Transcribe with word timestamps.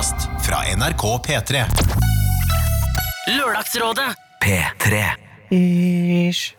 podkast 0.00 0.28
fra 0.46 0.56
NRK 0.76 1.02
P3. 1.26 1.60
Lørdagsrådet 3.36 4.14
P3. 4.40 5.00
Ish. 5.52 6.54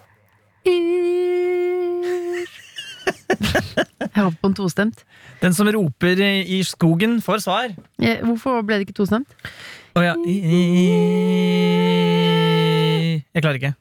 Jeg 4.13 4.23
håper 4.23 4.37
på 4.41 4.47
en 4.51 4.53
tostemt. 4.53 5.01
Den 5.41 5.53
som 5.57 5.65
roper 5.73 6.21
i 6.21 6.61
skogen, 6.67 7.17
får 7.21 7.41
svar. 7.41 7.73
Eh, 7.97 8.21
Hvorfor 8.21 8.61
ble 8.61 8.77
det 8.77 8.85
ikke 8.85 8.99
tostemt? 9.01 9.33
Å 9.97 10.05
ja. 10.05 10.13
Jeg 13.25 13.41
klarer 13.41 13.57
ikke. 13.57 13.73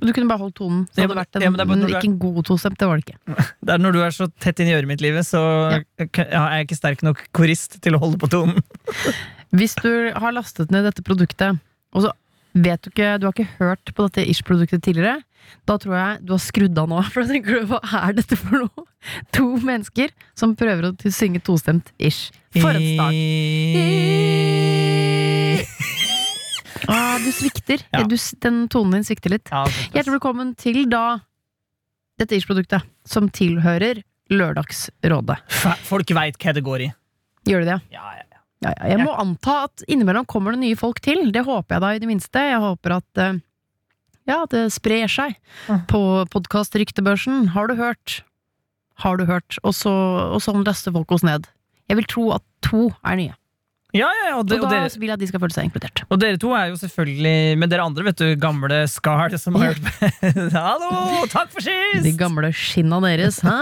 Du 0.00 0.08
kunne 0.14 0.30
bare 0.30 0.40
holdt 0.40 0.56
tonen. 0.56 0.86
Så 0.88 1.02
Ja, 1.02 1.06
hadde 1.06 1.18
vært 1.18 1.36
en, 1.36 1.44
ja, 1.44 1.50
men 1.52 1.60
det 1.60 1.66
vært 1.68 1.98
ikke 1.98 2.08
en 2.10 2.18
god 2.22 2.44
tostemt. 2.48 2.78
Det 2.80 2.88
var 2.88 2.98
det 2.98 3.04
ikke. 3.12 3.18
Det 3.66 3.74
er 3.74 3.82
når 3.82 3.92
du 3.94 4.00
er 4.02 4.14
så 4.16 4.28
tett 4.42 4.62
inn 4.62 4.70
i 4.70 4.74
øret 4.76 4.88
mitt, 4.88 5.04
livet, 5.04 5.26
så 5.28 5.42
ja, 5.68 5.82
er 6.00 6.56
jeg 6.56 6.68
ikke 6.68 6.80
sterk 6.80 7.04
nok 7.06 7.20
korist 7.36 7.76
til 7.84 7.98
å 7.98 8.02
holde 8.02 8.18
på 8.22 8.30
tonen. 8.32 8.62
Hvis 9.56 9.76
du 9.82 9.90
har 10.16 10.32
lastet 10.32 10.72
ned 10.72 10.88
dette 10.88 11.04
produktet, 11.04 11.60
og 11.92 12.06
så 12.06 12.10
vet 12.56 12.80
du 12.84 12.88
ikke 12.90 13.18
Du 13.20 13.26
har 13.28 13.34
ikke 13.36 13.56
hørt 13.60 13.92
på 13.96 14.06
dette 14.08 14.24
Ish-produktet 14.32 14.82
tidligere, 14.84 15.20
da 15.68 15.76
tror 15.80 15.94
jeg 15.98 16.20
du 16.26 16.32
har 16.34 16.42
skrudd 16.42 16.78
av 16.80 16.88
nå. 16.90 17.02
For 17.12 17.20
da 17.22 17.34
tenker 17.34 17.60
du 17.60 17.66
hva 17.72 17.80
er 18.02 18.16
dette 18.16 18.38
for 18.40 18.64
noe? 18.64 18.86
To 19.36 19.46
mennesker 19.60 20.08
som 20.38 20.56
prøver 20.58 20.88
å 20.88 20.94
synge 21.12 21.42
tostemt 21.44 21.92
Ish. 22.00 22.30
For 22.56 22.72
en 22.72 22.86
start. 22.96 23.16
Ah, 26.90 27.18
du 27.22 27.28
svikter. 27.34 27.82
Ja. 27.92 28.02
Du, 28.08 28.16
den 28.42 28.64
tonen 28.72 28.98
din 28.98 29.06
svikter 29.06 29.32
litt. 29.34 29.50
Ja, 29.52 29.64
Hjertelig 29.92 30.16
velkommen 30.18 30.54
til 30.58 30.84
da 30.90 31.20
dette 32.20 32.36
Ish-produktet, 32.38 32.84
som 33.08 33.28
tilhører 33.34 34.02
Lørdagsrådet. 34.32 35.38
Folk 35.86 36.12
veit 36.16 36.38
hva 36.40 36.54
det 36.56 36.62
går 36.64 36.84
i. 36.86 36.90
Gjør 37.48 37.64
de 37.64 37.72
det? 37.72 37.78
Ja, 37.94 38.04
ja, 38.16 38.26
ja. 38.62 38.74
Jeg 38.92 39.00
må 39.02 39.14
anta 39.18 39.64
at 39.66 39.82
innimellom 39.90 40.26
kommer 40.30 40.54
det 40.54 40.62
nye 40.62 40.78
folk 40.78 41.00
til. 41.02 41.32
Det 41.34 41.42
håper 41.46 41.76
jeg 41.76 41.82
da, 41.82 41.88
i 41.96 42.02
det 42.02 42.10
minste. 42.10 42.44
Jeg 42.52 42.60
håper 42.62 42.94
at 43.00 43.22
eh, 43.24 43.40
ja, 44.30 44.44
det 44.50 44.68
sprer 44.74 45.10
seg 45.10 45.34
på 45.90 46.02
podkast-ryktebørsen. 46.30 47.48
Har 47.56 47.66
du 47.72 47.74
hørt? 47.80 48.20
Har 49.02 49.18
du 49.18 49.26
hørt? 49.26 49.58
Og 49.66 49.74
så, 49.74 49.90
og 50.30 50.38
sånn 50.44 50.62
laster 50.66 50.94
folk 50.94 51.10
oss 51.16 51.26
ned. 51.26 51.48
Jeg 51.90 51.98
vil 51.98 52.06
tro 52.08 52.28
at 52.36 52.44
to 52.62 52.86
er 53.02 53.18
nye. 53.18 53.34
Ja, 53.92 54.08
ja, 54.08 54.30
og, 54.38 54.46
de, 54.48 54.56
Og 54.56 54.64
og, 54.64 54.70
da 54.70 54.78
dere, 54.78 54.90
vil 54.96 55.10
jeg 55.10 55.16
at 55.18 55.20
de 55.20 55.28
skal 55.28 55.42
føle 55.42 55.52
seg 55.52 55.66
inkludert. 55.68 56.02
og 56.08 56.20
dere 56.22 56.38
to 56.40 56.52
er 56.56 56.70
jo 56.70 56.78
selvfølgelig 56.80 57.58
Men 57.60 57.72
dere 57.72 57.84
andre, 57.84 58.06
vet 58.08 58.22
du, 58.22 58.28
gamle 58.40 58.78
skar 58.88 59.34
som 59.36 59.58
har 59.60 59.74
hørt 59.74 59.84
Hallo! 60.56 61.26
Takk 61.32 61.52
for 61.52 61.64
sist! 61.64 62.00
De 62.06 62.14
gamle 62.16 62.52
skinna 62.56 63.02
deres, 63.04 63.42
hæ? 63.44 63.58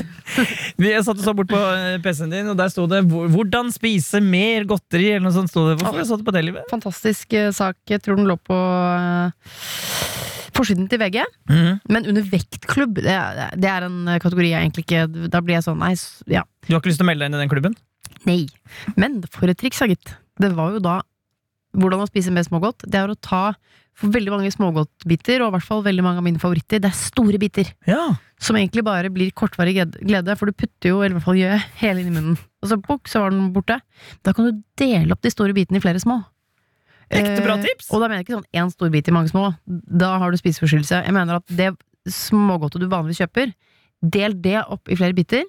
Vi 0.80 0.88
jeg 0.88 1.04
satt 1.04 1.20
og 1.20 1.26
så 1.26 1.34
bort 1.36 1.50
på 1.50 1.60
eh, 1.60 1.98
PC-en 2.00 2.32
din, 2.32 2.48
og 2.52 2.56
der 2.56 2.70
sto 2.72 2.86
det 2.88 3.02
'Hvordan 3.10 3.68
spise 3.74 4.20
mer 4.24 4.64
godteri'. 4.68 5.16
Eller 5.16 5.26
noe 5.26 5.34
sånt 5.34 5.52
sto 5.52 5.66
det. 5.68 5.76
Hvorfor 5.82 6.06
satt 6.08 6.22
du 6.22 6.26
på 6.26 6.34
det, 6.34 6.44
livet? 6.46 6.64
Fantastisk 6.70 7.34
eh, 7.36 7.50
sak. 7.54 7.76
Jeg 7.90 8.02
tror 8.04 8.16
den 8.16 8.30
lå 8.30 8.38
på 8.40 8.56
eh, 8.56 9.34
forsiden 10.56 10.88
til 10.88 11.02
VG. 11.02 11.20
Mhm. 11.50 11.80
Men 11.92 12.08
under 12.12 12.24
vektklubb, 12.32 13.02
det 13.04 13.18
det 13.60 13.70
er 13.70 13.86
en 13.88 14.16
kategori 14.22 14.50
jeg 14.54 14.64
egentlig 14.64 14.86
ikke 14.86 15.28
Da 15.30 15.40
blir 15.44 15.58
jeg 15.58 15.66
sånn, 15.68 15.80
nei, 15.82 15.94
ja. 16.30 16.44
Du 16.66 16.74
har 16.74 16.80
ikke 16.80 16.92
lyst 16.92 17.02
til 17.02 17.08
å 17.08 17.10
melde 17.12 17.26
deg 17.26 17.32
inn 17.32 17.38
i 17.38 17.44
den 17.44 17.52
klubben? 17.52 17.76
Nei. 18.28 18.44
Men 19.00 19.20
for 19.32 19.48
et 19.50 19.58
triks, 19.60 19.80
gitt. 19.80 20.14
Det 20.40 20.52
var 20.56 20.74
jo 20.76 20.82
da 20.84 21.00
hvordan 21.78 22.02
å 22.02 22.08
spise 22.10 22.32
mer 22.34 22.42
smågodt. 22.42 22.82
Det 22.90 22.98
er 22.98 23.12
å 23.12 23.18
ta 23.22 23.52
veldig 24.00 24.32
mange 24.32 24.50
smågodtbiter, 24.54 25.42
og 25.44 25.50
i 25.50 25.54
hvert 25.56 25.66
fall 25.66 25.82
veldig 25.84 26.02
mange 26.02 26.18
av 26.22 26.24
mine 26.26 26.40
favoritter. 26.40 26.80
Det 26.82 26.88
er 26.88 26.96
store 26.96 27.38
biter. 27.40 27.68
Ja. 27.86 28.16
Som 28.40 28.56
egentlig 28.56 28.82
bare 28.86 29.10
blir 29.12 29.30
kortvarig 29.36 29.76
glede, 30.00 30.36
for 30.40 30.48
du 30.48 30.56
putter 30.56 30.94
jo, 30.94 31.00
eller 31.02 31.14
i 31.14 31.18
hvert 31.18 31.26
fall 31.28 31.38
gjør 31.38 31.52
jeg, 31.54 31.66
hele 31.82 32.02
inn 32.02 32.10
i 32.10 32.14
munnen. 32.16 32.38
Og 32.64 32.70
så 32.72 32.78
bukk, 32.80 33.10
så 33.12 33.22
var 33.22 33.34
den 33.34 33.50
borte. 33.54 33.76
Da 34.26 34.34
kan 34.36 34.48
du 34.48 34.62
dele 34.80 35.12
opp 35.14 35.22
de 35.22 35.32
store 35.32 35.54
bitene 35.56 35.78
i 35.80 35.84
flere 35.84 36.00
små. 36.02 36.20
Ekte 37.10 37.42
bra 37.42 37.56
Eh, 37.58 37.64
tips! 37.66 37.88
og 37.90 38.00
da 38.00 38.08
mener 38.08 38.20
jeg 38.22 38.28
ikke 38.28 38.38
sånn 38.38 38.60
én 38.62 38.70
stor 38.72 38.90
bit 38.94 39.08
i 39.10 39.14
mange 39.14 39.32
små. 39.32 39.48
Da 39.66 40.12
har 40.22 40.30
du 40.30 40.38
spiseforstyrrelse. 40.38 41.04
Jeg 41.04 41.14
mener 41.16 41.40
at 41.40 41.46
det 41.50 41.72
smågodtet 42.08 42.80
du 42.80 42.88
vanligvis 42.88 43.20
kjøper, 43.20 43.52
del 44.00 44.36
det 44.40 44.60
opp 44.62 44.88
i 44.88 44.96
flere 44.96 45.14
biter, 45.14 45.44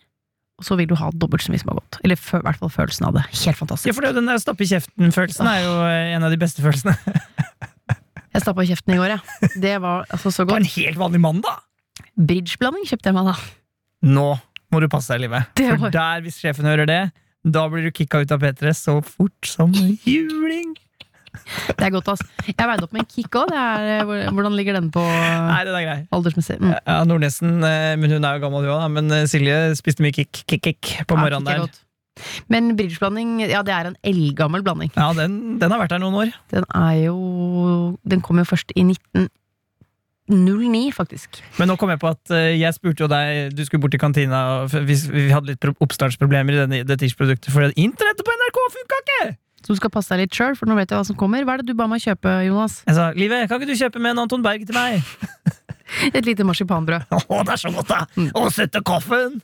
og 0.62 0.68
så 0.68 0.78
vil 0.78 0.86
du 0.92 0.94
ha 1.00 1.10
dobbelt 1.18 1.42
så 1.42 1.50
mye 1.54 1.62
som 1.64 1.72
har 1.74 1.80
gått. 1.80 1.98
Eller 2.06 2.20
i 2.20 2.42
hvert 2.46 2.60
fall 2.62 2.70
følelsen 2.70 3.08
av 3.10 3.16
det. 3.18 3.24
Helt 3.34 3.58
fantastisk. 3.58 3.90
Ja, 3.90 3.96
for 3.98 4.06
det, 4.06 4.14
Den 4.20 4.30
der 4.30 4.38
stappe 4.42 4.68
kjeften-følelsen 4.70 5.50
er 5.50 5.64
jo 5.66 5.72
eh, 5.88 6.12
en 6.14 6.28
av 6.28 6.34
de 6.34 6.38
beste 6.42 6.62
følelsene. 6.62 6.94
Jeg 8.32 8.46
stappa 8.46 8.64
kjeften 8.64 8.94
i 8.96 9.00
går, 9.02 9.12
jeg. 9.12 9.50
Det 9.60 9.74
var 9.84 10.06
altså 10.08 10.32
så 10.32 10.44
godt. 10.48 10.54
På 10.54 10.62
en 10.62 10.70
helt 10.78 11.00
vanlig 11.02 11.20
mandag! 11.20 11.66
Bridgeblanding 12.16 12.86
kjøpte 12.88 13.10
jeg 13.12 13.18
meg 13.18 13.28
da. 13.28 13.34
Nå 14.08 14.28
må 14.72 14.80
du 14.80 14.88
passe 14.92 15.12
deg, 15.12 15.26
livet. 15.26 15.50
For 15.82 15.92
der, 15.92 16.22
hvis 16.24 16.38
sjefen 16.40 16.70
hører 16.70 16.88
det, 16.88 17.02
da 17.44 17.66
blir 17.68 17.90
du 17.90 17.92
kicka 17.98 18.22
ut 18.22 18.32
av 18.32 18.40
P3 18.46 18.72
så 18.78 18.96
fort 19.04 19.50
som 19.50 19.74
juling. 20.08 20.78
Det 21.31 21.86
er 21.86 21.94
godt, 21.94 22.09
altså. 22.12 22.25
Jeg 22.47 22.68
veide 22.68 22.84
opp 22.86 22.94
med 22.96 23.03
en 23.06 23.09
kick 23.12 23.38
òg. 23.40 23.53
Hvordan 24.36 24.56
ligger 24.58 24.75
den 24.80 24.90
på 24.94 25.02
Nei, 25.03 25.62
den 25.68 25.78
er 25.78 25.86
grei. 25.86 26.00
aldersmessig? 26.14 26.58
Mm. 26.62 26.74
Ja, 26.86 26.97
Nordnesen, 27.08 27.53
eh, 27.64 27.94
men 28.02 28.12
hun 28.18 28.28
er 28.28 28.36
jo 28.38 28.44
gammel, 28.44 28.68
hun 28.68 28.75
òg, 28.75 28.90
men 28.97 29.12
eh, 29.16 29.24
Silje 29.31 29.62
spiste 29.80 30.03
mye 30.03 30.12
kick, 30.16 30.44
kick, 30.46 30.62
kick 30.68 30.91
på 31.08 31.18
morgenen 31.18 31.47
er 31.47 31.62
der. 31.62 31.70
godt. 31.70 31.81
Men 32.52 32.74
bridgeblanding, 32.78 33.38
ja, 33.47 33.62
det 33.66 33.72
er 33.74 33.88
en 33.94 33.97
eldgammel 34.06 34.62
blanding. 34.66 34.91
Ja, 35.00 35.14
den, 35.18 35.56
den 35.62 35.72
har 35.72 35.80
vært 35.80 35.96
der 35.96 36.02
noen 36.03 36.20
år. 36.25 36.34
Den 36.52 36.68
er 36.75 36.97
jo 37.08 37.16
Den 38.03 38.22
kom 38.22 38.38
jo 38.38 38.44
først 38.46 38.74
i 38.75 38.84
1909, 40.30 40.91
faktisk. 40.96 41.40
Men 41.59 41.72
nå 41.72 41.75
kom 41.80 41.91
jeg 41.91 42.00
på 42.03 42.09
at 42.12 42.34
eh, 42.36 42.52
jeg 42.59 42.75
spurte 42.78 43.03
jo 43.06 43.09
deg 43.12 43.56
Du 43.56 43.64
skulle 43.68 43.81
bort 43.84 43.94
til 43.96 44.02
kantina, 44.03 44.41
vi, 44.72 44.96
vi 45.16 45.25
hadde 45.31 45.53
litt 45.53 45.68
oppstartsproblemer 45.72 46.62
i 46.68 46.84
dette 46.88 47.08
Ish-produktet, 47.08 47.52
fordi 47.53 47.72
internettet 47.88 48.28
på 48.28 48.36
NRK 48.44 48.62
funka 48.75 49.00
ikke! 49.06 49.24
Så 49.62 49.76
du 49.76 49.78
skal 49.78 49.92
passe 49.94 50.10
deg 50.16 50.26
litt 50.26 50.34
sjøl, 50.38 50.56
for 50.58 50.66
nå 50.70 50.76
vet 50.80 50.90
jeg 50.90 50.98
hva 50.98 51.06
som 51.06 51.18
kommer. 51.20 51.44
Hva 51.46 51.54
er 51.58 51.62
det 51.62 51.70
du 51.70 51.78
ba 51.78 51.86
meg 51.92 52.02
kjøpe, 52.02 52.32
Jonas? 52.48 52.80
Jeg 52.88 52.98
sa 52.98 53.12
Livet, 53.18 53.48
kan 53.50 53.62
ikke 53.62 53.70
du 53.70 53.78
kjøpe 53.78 54.02
med 54.02 54.16
en 54.16 54.24
Anton 54.26 54.42
Berg 54.46 54.66
til 54.66 54.78
meg? 54.78 55.02
Et 56.16 56.24
lite 56.24 56.46
marsipanbrød. 56.48 57.04
Å, 57.12 57.40
det 57.44 57.52
er 57.52 57.60
så 57.60 57.72
godt, 57.76 57.90
da! 57.92 58.30
Og 58.40 58.48
sette 58.56 58.80
kaffen! 58.88 59.42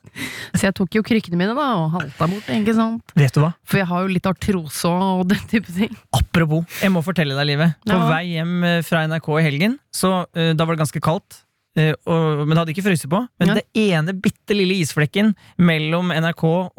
Så 0.55 0.63
jeg 0.69 0.75
tok 0.79 0.95
jo 0.95 1.03
krykkene 1.05 1.35
mine 1.41 1.55
da, 1.57 1.65
og 1.81 1.89
halta 1.97 2.29
bort, 2.31 2.47
ikke 2.55 2.75
sant? 2.77 3.11
Vet 3.19 3.35
du 3.35 3.41
hva? 3.43 3.51
For 3.67 3.81
jeg 3.81 3.89
har 3.89 4.05
jo 4.05 4.13
litt 4.15 4.29
artrose 4.31 4.87
og 4.93 5.25
den 5.27 5.43
type 5.51 5.73
ting. 5.75 5.91
Apropos, 6.15 6.63
jeg 6.79 6.93
må 6.95 7.03
fortelle 7.05 7.35
deg, 7.35 7.49
Livet. 7.51 7.75
På 7.83 7.97
Ja. 7.99 8.07
vei 8.13 8.23
hjem 8.37 8.55
fra 8.87 9.03
NRK 9.11 9.27
i 9.41 9.43
helgen, 9.43 9.75
så 9.91 10.13
uh, 10.23 10.53
da 10.55 10.63
var 10.65 10.77
det 10.77 10.85
ganske 10.85 11.03
kaldt. 11.03 11.43
Eh, 11.77 11.93
og, 12.09 12.41
men 12.45 12.53
det 12.55 12.61
hadde 12.63 12.73
ikke 12.75 12.85
fryst 12.89 13.07
på. 13.11 13.21
Men 13.39 13.51
Ja. 13.53 13.59
det 13.59 13.65
ene 13.77 14.13
bitte 14.17 14.55
lille 14.57 14.75
isflekken 14.81 15.33
mellom 15.57 16.09
NRK 16.13 16.43
og, 16.43 16.73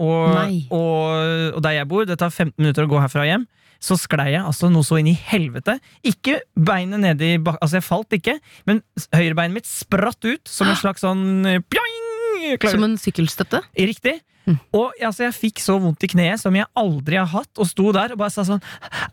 og, 0.74 1.54
og 1.54 1.62
der 1.64 1.78
jeg 1.78 1.88
bor, 1.90 2.04
det 2.08 2.18
tar 2.20 2.30
15 2.34 2.54
minutter 2.58 2.84
å 2.86 2.90
gå 2.90 3.00
herfra 3.02 3.24
hjem, 3.28 3.46
så 3.78 3.94
sklei 3.94 4.32
jeg 4.32 4.42
altså 4.42 4.66
noe 4.74 4.82
så 4.82 4.96
inn 4.98 5.06
i 5.12 5.14
helvete. 5.14 5.76
Ikke 6.02 6.40
beinet 6.58 6.98
ned 7.04 7.20
i 7.22 7.36
bak... 7.38 7.60
Altså, 7.62 7.78
jeg 7.78 7.86
falt 7.86 8.16
ikke, 8.18 8.34
men 8.66 8.82
høyrebeinet 9.14 9.54
mitt 9.60 9.70
spratt 9.70 10.18
ut 10.26 10.50
som 10.50 10.66
en 10.72 10.78
slags 10.80 11.04
sånn 11.06 11.46
eh, 11.46 11.60
pjoing! 11.62 12.58
Som 12.66 12.84
en 12.86 12.96
sykkelstøtte. 12.98 13.60
Riktig. 13.78 14.16
Mm. 14.48 14.56
Og 14.74 14.94
altså, 15.04 15.26
jeg 15.28 15.34
fikk 15.36 15.60
så 15.62 15.76
vondt 15.82 16.02
i 16.06 16.10
kneet 16.10 16.40
som 16.40 16.54
jeg 16.56 16.66
aldri 16.78 17.18
har 17.20 17.28
hatt, 17.30 17.50
og 17.60 17.68
sto 17.70 17.90
der 17.94 18.14
og 18.14 18.22
bare 18.22 18.32
sa 18.34 18.46
sånn 18.48 18.62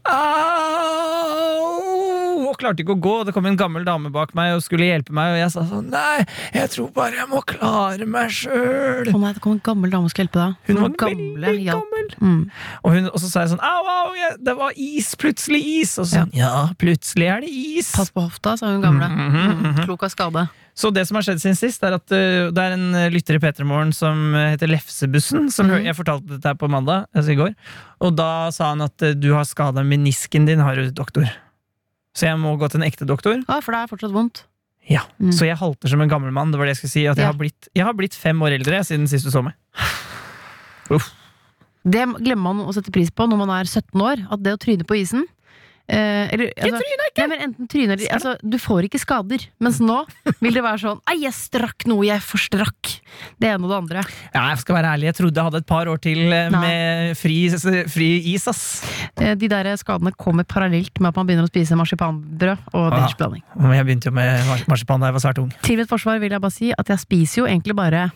Au! 0.07 1.24
Og 2.45 2.57
klarte 2.61 2.83
ikke 2.83 2.93
å 2.95 2.99
gå. 3.01 3.13
Det 3.25 3.33
kom 3.33 3.45
en 3.49 3.57
gammel 3.57 3.85
dame 3.87 4.11
bak 4.13 4.33
meg 4.37 4.53
og 4.55 4.61
skulle 4.65 4.85
hjelpe 4.85 5.13
meg, 5.15 5.33
og 5.33 5.39
jeg 5.39 5.51
sa 5.55 5.63
sånn 5.69 5.87
Nei, 5.93 6.25
jeg 6.53 6.69
tror 6.75 6.91
bare 6.95 7.15
jeg 7.21 7.29
må 7.31 7.41
klare 7.47 8.05
meg 8.05 8.29
sjøl. 8.35 9.09
Å 9.13 9.17
nei, 9.21 9.31
det 9.33 9.41
kom 9.41 9.55
en 9.57 9.61
gammel 9.65 9.89
dame 9.93 10.05
og 10.09 10.13
skulle 10.13 10.27
hjelpe 10.27 10.41
deg. 10.43 10.55
Hun 10.69 10.81
var 10.83 10.93
gamle, 11.05 11.45
veldig 11.47 11.65
gammel. 11.71 12.11
Mm. 12.21 12.41
Og, 12.83 12.89
hun, 12.95 13.09
og 13.13 13.19
så 13.23 13.29
sa 13.31 13.45
jeg 13.45 13.53
sånn 13.55 13.63
Au, 13.65 13.81
au, 13.95 14.13
jeg, 14.19 14.35
det 14.45 14.55
var 14.59 14.75
is! 14.77 15.13
Plutselig 15.19 15.61
is! 15.81 15.95
Og 16.01 16.07
sånn 16.11 16.31
Ja, 16.37 16.69
plutselig 16.81 17.31
er 17.31 17.41
det 17.45 17.49
is! 17.49 17.89
Pass 17.95 18.11
på 18.13 18.21
hofta, 18.27 18.55
sa 18.59 18.69
hun 18.73 18.81
gamle. 18.85 19.07
Mm 19.09 19.31
-hmm, 19.31 19.51
Mm. 19.55 19.73
-hmm. 19.75 19.85
Klok 19.85 20.03
av 20.03 20.09
skade. 20.09 20.47
Så 20.75 20.89
det 20.91 21.05
som 21.07 21.15
har 21.15 21.21
skjedd 21.23 21.39
siden 21.41 21.55
sist, 21.55 21.83
er 21.83 21.93
at 21.93 22.11
uh, 22.11 22.51
det 22.51 22.57
er 22.61 22.71
en 22.73 22.91
lytter 23.13 23.35
i 23.35 23.39
P3 23.39 23.63
Morgen 23.63 23.93
som 23.93 24.33
heter 24.33 24.67
Lefsebussen. 24.67 25.49
Som 25.51 25.67
Mhm. 25.67 25.85
Jeg 25.85 25.95
fortalte 25.95 26.27
dette 26.27 26.47
her 26.47 26.55
på 26.55 26.67
mandag, 26.69 27.05
altså 27.15 27.31
i 27.31 27.35
går. 27.35 27.55
Og 28.01 28.15
da 28.15 28.51
sa 28.51 28.69
han 28.69 28.81
at 28.81 29.01
uh, 29.01 29.13
du 29.13 29.33
har 29.33 29.43
skada 29.45 29.83
menisken 29.83 30.45
din, 30.45 30.59
har 30.59 30.75
du, 30.75 30.91
doktor. 30.91 31.23
Så 32.15 32.27
jeg 32.29 32.39
må 32.39 32.53
gå 32.57 32.69
til 32.71 32.79
en 32.81 32.87
ekte 32.87 33.05
doktor. 33.07 33.41
Ja, 33.43 33.59
for 33.59 33.75
det 33.75 33.81
er 33.83 33.91
fortsatt 33.91 34.13
vondt. 34.15 34.45
Ja, 34.87 35.01
Mm. 35.19 35.31
Så 35.33 35.47
jeg 35.47 35.57
halter 35.57 35.89
som 35.89 36.01
en 36.01 36.09
gammel 36.09 36.31
mann. 36.31 36.51
Det 36.51 36.59
var 36.59 36.65
det 36.69 36.75
jeg 36.75 36.81
skulle 36.85 36.91
si. 36.93 37.05
At 37.09 37.17
jeg, 37.17 37.25
Ja. 37.25 37.31
har 37.31 37.37
blitt, 37.39 37.67
jeg 37.73 37.83
har 37.85 37.93
blitt 37.93 38.13
fem 38.13 38.37
år 38.41 38.53
eldre 38.59 38.83
siden 38.85 39.07
sist 39.09 39.25
du 39.25 39.31
så 39.31 39.41
meg. 39.43 39.53
Det 41.85 42.01
glemmer 42.21 42.53
man 42.53 42.65
å 42.65 42.73
sette 42.73 42.91
pris 42.93 43.11
på 43.13 43.27
når 43.29 43.37
man 43.37 43.49
er 43.49 43.65
17 43.69 44.01
år. 44.01 44.23
At 44.31 44.41
det 44.45 44.53
å 44.55 44.61
tryne 44.61 44.85
på 44.87 44.97
isen 45.01 45.25
eh, 45.87 46.33
eller, 46.33 46.49
altså, 46.57 46.81
Nei, 47.15 47.25
men 47.31 47.41
enten 47.45 47.67
tryner 47.71 47.93
eller 47.95 48.11
altså, 48.17 48.33
Du 48.43 48.57
får 48.59 48.87
ikke 48.89 48.99
skader. 48.99 49.45
Mens 49.63 49.77
nå 49.79 50.01
vil 50.43 50.53
det 50.57 50.63
være 50.65 50.81
sånn 50.81 50.99
Ei, 51.11 51.19
jeg 51.23 51.35
strakk 51.37 51.85
noe 51.87 52.03
jeg 52.07 52.19
forstrakk. 52.25 52.95
Det 53.39 53.47
ene 53.53 53.63
og 53.63 53.71
det 53.71 53.77
andre. 53.77 54.03
Ja, 54.33 54.47
jeg 54.51 54.59
skal 54.63 54.75
være 54.79 54.91
ærlig, 54.95 55.07
jeg 55.11 55.17
trodde 55.21 55.39
jeg 55.39 55.47
hadde 55.49 55.61
et 55.63 55.69
par 55.69 55.87
år 55.91 56.01
til 56.03 56.19
Nei. 56.29 56.49
med 56.51 57.15
fri, 57.19 57.37
fri 57.91 58.09
is, 58.33 58.47
ass. 58.51 58.63
Eh, 59.21 59.35
De 59.39 59.47
der 59.51 59.71
skadene 59.79 60.11
kommer 60.17 60.43
parallelt 60.43 60.99
med 60.99 61.13
at 61.13 61.15
man 61.21 61.29
begynner 61.29 61.47
å 61.47 61.51
spise 61.53 61.77
marsipanbrød 61.79 62.57
og 62.73 62.85
Ah. 62.85 62.99
bridgeblanding. 62.99 63.43
Jeg 63.77 63.85
begynte 63.87 64.11
jo 64.11 64.15
med 64.17 64.67
marsipan 64.67 64.99
da 64.99 65.07
jeg 65.11 65.17
var 65.19 65.23
svært 65.23 65.41
ung. 65.41 65.51
Til 65.63 65.77
mitt 65.77 65.89
forsvar 65.89 66.19
vil 66.19 66.31
jeg 66.35 66.41
bare 66.41 66.51
si 66.51 66.73
at 66.77 66.87
jeg 66.91 66.99
spiser 66.99 67.41
jo 67.43 67.47
egentlig 67.47 67.75
bare 67.75 68.11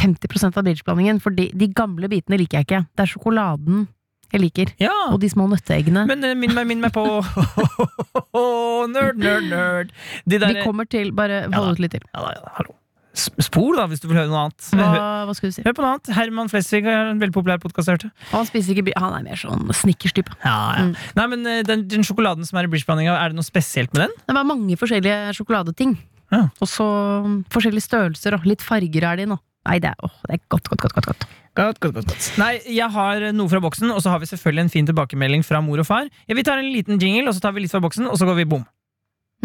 50 0.00 0.56
av 0.56 0.64
bridgeblandingen, 0.64 1.20
for 1.20 1.30
de, 1.30 1.50
de 1.52 1.68
gamle 1.68 2.08
bitene 2.08 2.38
liker 2.40 2.60
jeg 2.60 2.66
ikke. 2.68 2.86
Det 2.96 3.04
er 3.04 3.10
sjokoladen 3.12 3.88
jeg 4.32 4.42
liker. 4.44 4.72
Ja! 4.82 4.92
Og 5.10 5.20
de 5.22 5.30
små 5.32 5.46
nøtteeggene. 5.50 6.04
Men 6.08 6.24
eh, 6.26 6.36
minn 6.38 6.54
meg, 6.56 6.68
minn 6.70 6.82
meg 6.84 6.92
på 6.94 7.04
Nerd, 8.90 9.18
nerd, 9.20 9.48
nerd. 9.50 9.90
De 10.24 10.38
der, 10.38 10.54
Vi 10.54 10.66
kommer 10.66 10.86
til 10.88 11.12
Bare 11.16 11.44
hold 11.52 11.76
ut 11.76 11.82
litt 11.82 11.96
til. 11.96 12.04
ja, 12.14 12.20
da, 12.22 12.34
ja, 12.36 12.44
da, 12.44 12.52
hallo. 12.58 12.76
Spol, 13.20 13.74
da, 13.74 13.88
hvis 13.90 14.00
du 14.00 14.06
vil 14.06 14.20
høre 14.20 14.30
noe 14.30 14.44
annet. 14.46 14.68
Hva, 14.78 14.86
hva 15.26 15.34
skulle 15.34 15.50
du 15.50 15.56
si? 15.58 15.64
hør 15.66 15.74
på 15.76 15.82
noe 15.82 15.96
annet. 15.96 16.10
Herman 16.14 16.50
Flesvig 16.52 16.86
er 16.86 17.10
en 17.10 17.18
veldig 17.20 17.34
populær 17.34 17.58
podkast 17.60 17.90
jeg 17.90 17.98
hørte. 17.98 18.10
Han 18.30 18.46
spiser 18.48 18.78
ikke 18.78 18.94
Han 19.02 19.16
er 19.18 19.24
mer 19.26 19.40
sånn 19.40 19.66
snickers-type. 19.74 20.36
Ja, 20.44 20.54
ja. 20.78 20.84
Mm. 20.86 20.94
Nei, 21.18 21.26
men 21.34 21.50
eh, 21.50 21.60
den, 21.66 21.82
den 21.90 22.06
sjokoladen 22.06 22.46
som 22.46 22.60
er 22.60 22.68
i 22.68 22.72
bridgeblandinga, 22.72 23.18
er 23.18 23.34
det 23.34 23.40
noe 23.40 23.46
spesielt 23.48 23.90
med 23.96 24.06
den? 24.06 24.16
Det 24.30 24.38
var 24.38 24.46
mange 24.48 24.78
forskjellige 24.78 25.34
sjokoladeting. 25.40 25.96
Ja. 26.30 26.44
Og 26.62 26.70
så 26.70 26.86
mm, 27.26 27.36
forskjellige 27.50 27.88
størrelser, 27.88 28.38
og 28.38 28.46
litt 28.46 28.62
farger 28.64 29.08
er 29.10 29.18
de 29.20 29.26
nå. 29.34 29.40
Nei, 29.70 29.78
det 29.78 29.92
er, 29.92 30.00
åh, 30.02 30.14
det 30.26 30.34
er 30.34 30.40
godt, 30.50 30.66
godt, 30.66 30.80
godt. 30.82 30.94
godt, 30.96 31.06
godt. 31.06 31.24
Godt, 31.54 31.78
godt, 31.78 31.94
godt. 31.94 32.24
Nei, 32.40 32.56
jeg 32.74 32.90
har 32.90 33.22
noe 33.36 33.50
fra 33.52 33.60
boksen, 33.62 33.92
og 33.94 34.00
så 34.02 34.10
har 34.10 34.18
vi 34.18 34.26
selvfølgelig 34.26 34.64
en 34.66 34.70
fin 34.72 34.86
tilbakemelding 34.88 35.44
fra 35.46 35.60
mor 35.62 35.78
og 35.78 35.86
far. 35.86 36.08
Ja, 36.26 36.34
vi 36.34 36.42
tar 36.46 36.58
en 36.58 36.72
liten 36.74 36.98
jingle, 36.98 37.28
og 37.30 37.36
så 37.36 37.44
tar 37.44 37.54
vi 37.54 37.62
litt 37.62 37.70
fra 37.70 37.82
boksen, 37.84 38.08
og 38.10 38.18
så 38.18 38.26
går 38.26 38.40
vi 38.40 38.46
bom. 38.50 38.64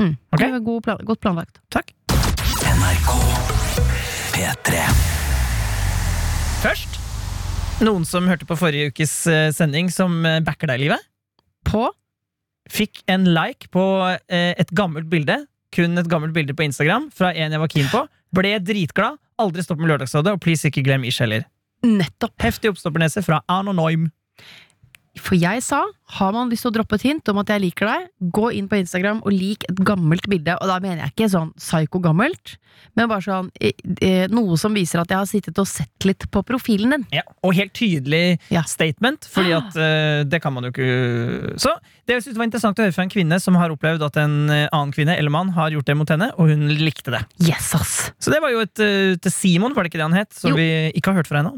Mm. 0.02 0.16
Okay? 0.34 0.48
Det 0.48 0.56
var 0.56 0.64
god 0.66 0.82
plan, 0.88 1.04
godt 1.06 1.22
planlagt. 1.22 1.60
Takk. 1.70 1.94
NRK 2.74 3.12
P3. 4.34 4.82
Først, 6.64 6.98
noen 7.86 8.08
som 8.10 8.26
hørte 8.32 8.50
på 8.50 8.58
forrige 8.58 8.90
ukes 8.96 9.14
eh, 9.30 9.52
sending, 9.54 9.92
som 9.94 10.18
eh, 10.26 10.42
backer 10.46 10.74
deg 10.74 10.82
i 10.82 10.88
livet, 10.88 11.06
På 11.70 11.92
fikk 12.74 13.04
en 13.14 13.28
like 13.30 13.70
på 13.70 13.84
eh, 14.10 14.56
et 14.58 14.74
gammelt 14.74 15.06
bilde, 15.12 15.44
kun 15.76 16.02
et 16.02 16.10
gammelt 16.10 16.34
bilde 16.34 16.58
på 16.58 16.66
Instagram, 16.66 17.12
fra 17.14 17.30
en 17.30 17.54
jeg 17.54 17.62
var 17.62 17.70
keen 17.70 17.94
på. 17.94 18.02
Ble 18.34 18.58
dritglad. 18.58 19.22
Aldri 19.42 19.64
stopp 19.66 19.82
med 19.82 19.90
Lørdagsrådet, 19.92 20.32
og 20.32 20.42
please 20.44 20.70
ikke 20.70 20.84
glem 20.86 21.04
Ish 21.04 21.24
heller. 21.24 21.48
nettopp. 21.86 22.34
Heftig 22.42 22.72
oppstoppernese 22.72 23.22
fra 23.22 23.42
Anonym. 23.52 24.08
For 25.16 25.38
jeg 25.40 25.62
sa, 25.64 25.80
har 26.20 26.34
man 26.36 26.50
lyst 26.52 26.66
til 26.66 26.72
å 26.74 26.76
droppe 26.76 26.98
et 27.00 27.06
hint 27.08 27.30
om 27.32 27.38
at 27.42 27.50
jeg 27.54 27.62
liker 27.64 27.88
deg, 27.88 28.08
gå 28.36 28.50
inn 28.58 28.68
på 28.70 28.78
Instagram 28.82 29.22
og 29.26 29.32
lik 29.34 29.64
et 29.70 29.78
gammelt 29.88 30.28
bilde. 30.30 30.58
Og 30.60 30.68
da 30.70 30.76
mener 30.84 31.06
jeg 31.06 31.14
ikke 31.16 31.30
sånn 31.32 31.54
psyko-gammelt, 31.58 32.58
men 33.00 33.08
bare 33.08 33.24
sånn 33.24 33.48
eh, 33.64 33.72
eh, 34.04 34.26
noe 34.32 34.58
som 34.60 34.76
viser 34.76 35.00
at 35.02 35.10
jeg 35.14 35.18
har 35.22 35.30
sittet 35.30 35.62
og 35.64 35.68
sett 35.72 36.06
litt 36.08 36.28
på 36.32 36.44
profilen 36.46 36.92
din. 36.98 37.06
Ja, 37.16 37.24
og 37.48 37.56
helt 37.56 37.74
tydelig 37.78 38.38
Ja. 38.52 38.66
statement, 38.68 39.26
fordi 39.32 39.56
at 39.56 39.80
eh, 39.80 40.24
det 40.28 40.42
kan 40.44 40.54
man 40.54 40.68
jo 40.68 40.74
ikke 40.76 41.56
Så 41.64 41.72
det 42.06 42.18
jeg 42.20 42.28
synes 42.28 42.38
var 42.38 42.50
interessant 42.50 42.78
å 42.80 42.86
høre 42.86 42.94
fra 42.94 43.08
en 43.08 43.14
kvinne 43.16 43.40
som 43.42 43.56
har 43.58 43.72
opplevd 43.74 44.04
at 44.06 44.20
en 44.22 44.38
annen 44.52 44.94
kvinne 44.94 45.16
eller 45.18 45.32
mann 45.34 45.50
har 45.56 45.72
gjort 45.74 45.88
det 45.90 45.96
mot 45.98 46.12
henne, 46.12 46.30
og 46.38 46.52
hun 46.52 46.68
likte 46.76 47.16
det. 47.16 47.24
Yes, 47.42 47.72
ass! 47.74 48.12
Så 48.20 48.30
det 48.36 48.44
var 48.44 48.52
jo 48.54 48.62
et 48.68 48.76
til 48.76 49.32
Simon, 49.34 49.74
var 49.74 49.84
det 49.88 49.94
ikke 49.94 50.04
det 50.04 50.10
han 50.12 50.20
het? 50.20 50.34
Som 50.36 50.52
Jo. 50.54 50.60
vi 50.60 50.92
ikke 50.94 51.12
har 51.14 51.24
hørt 51.24 51.32
fra 51.32 51.42
ennå. 51.42 51.56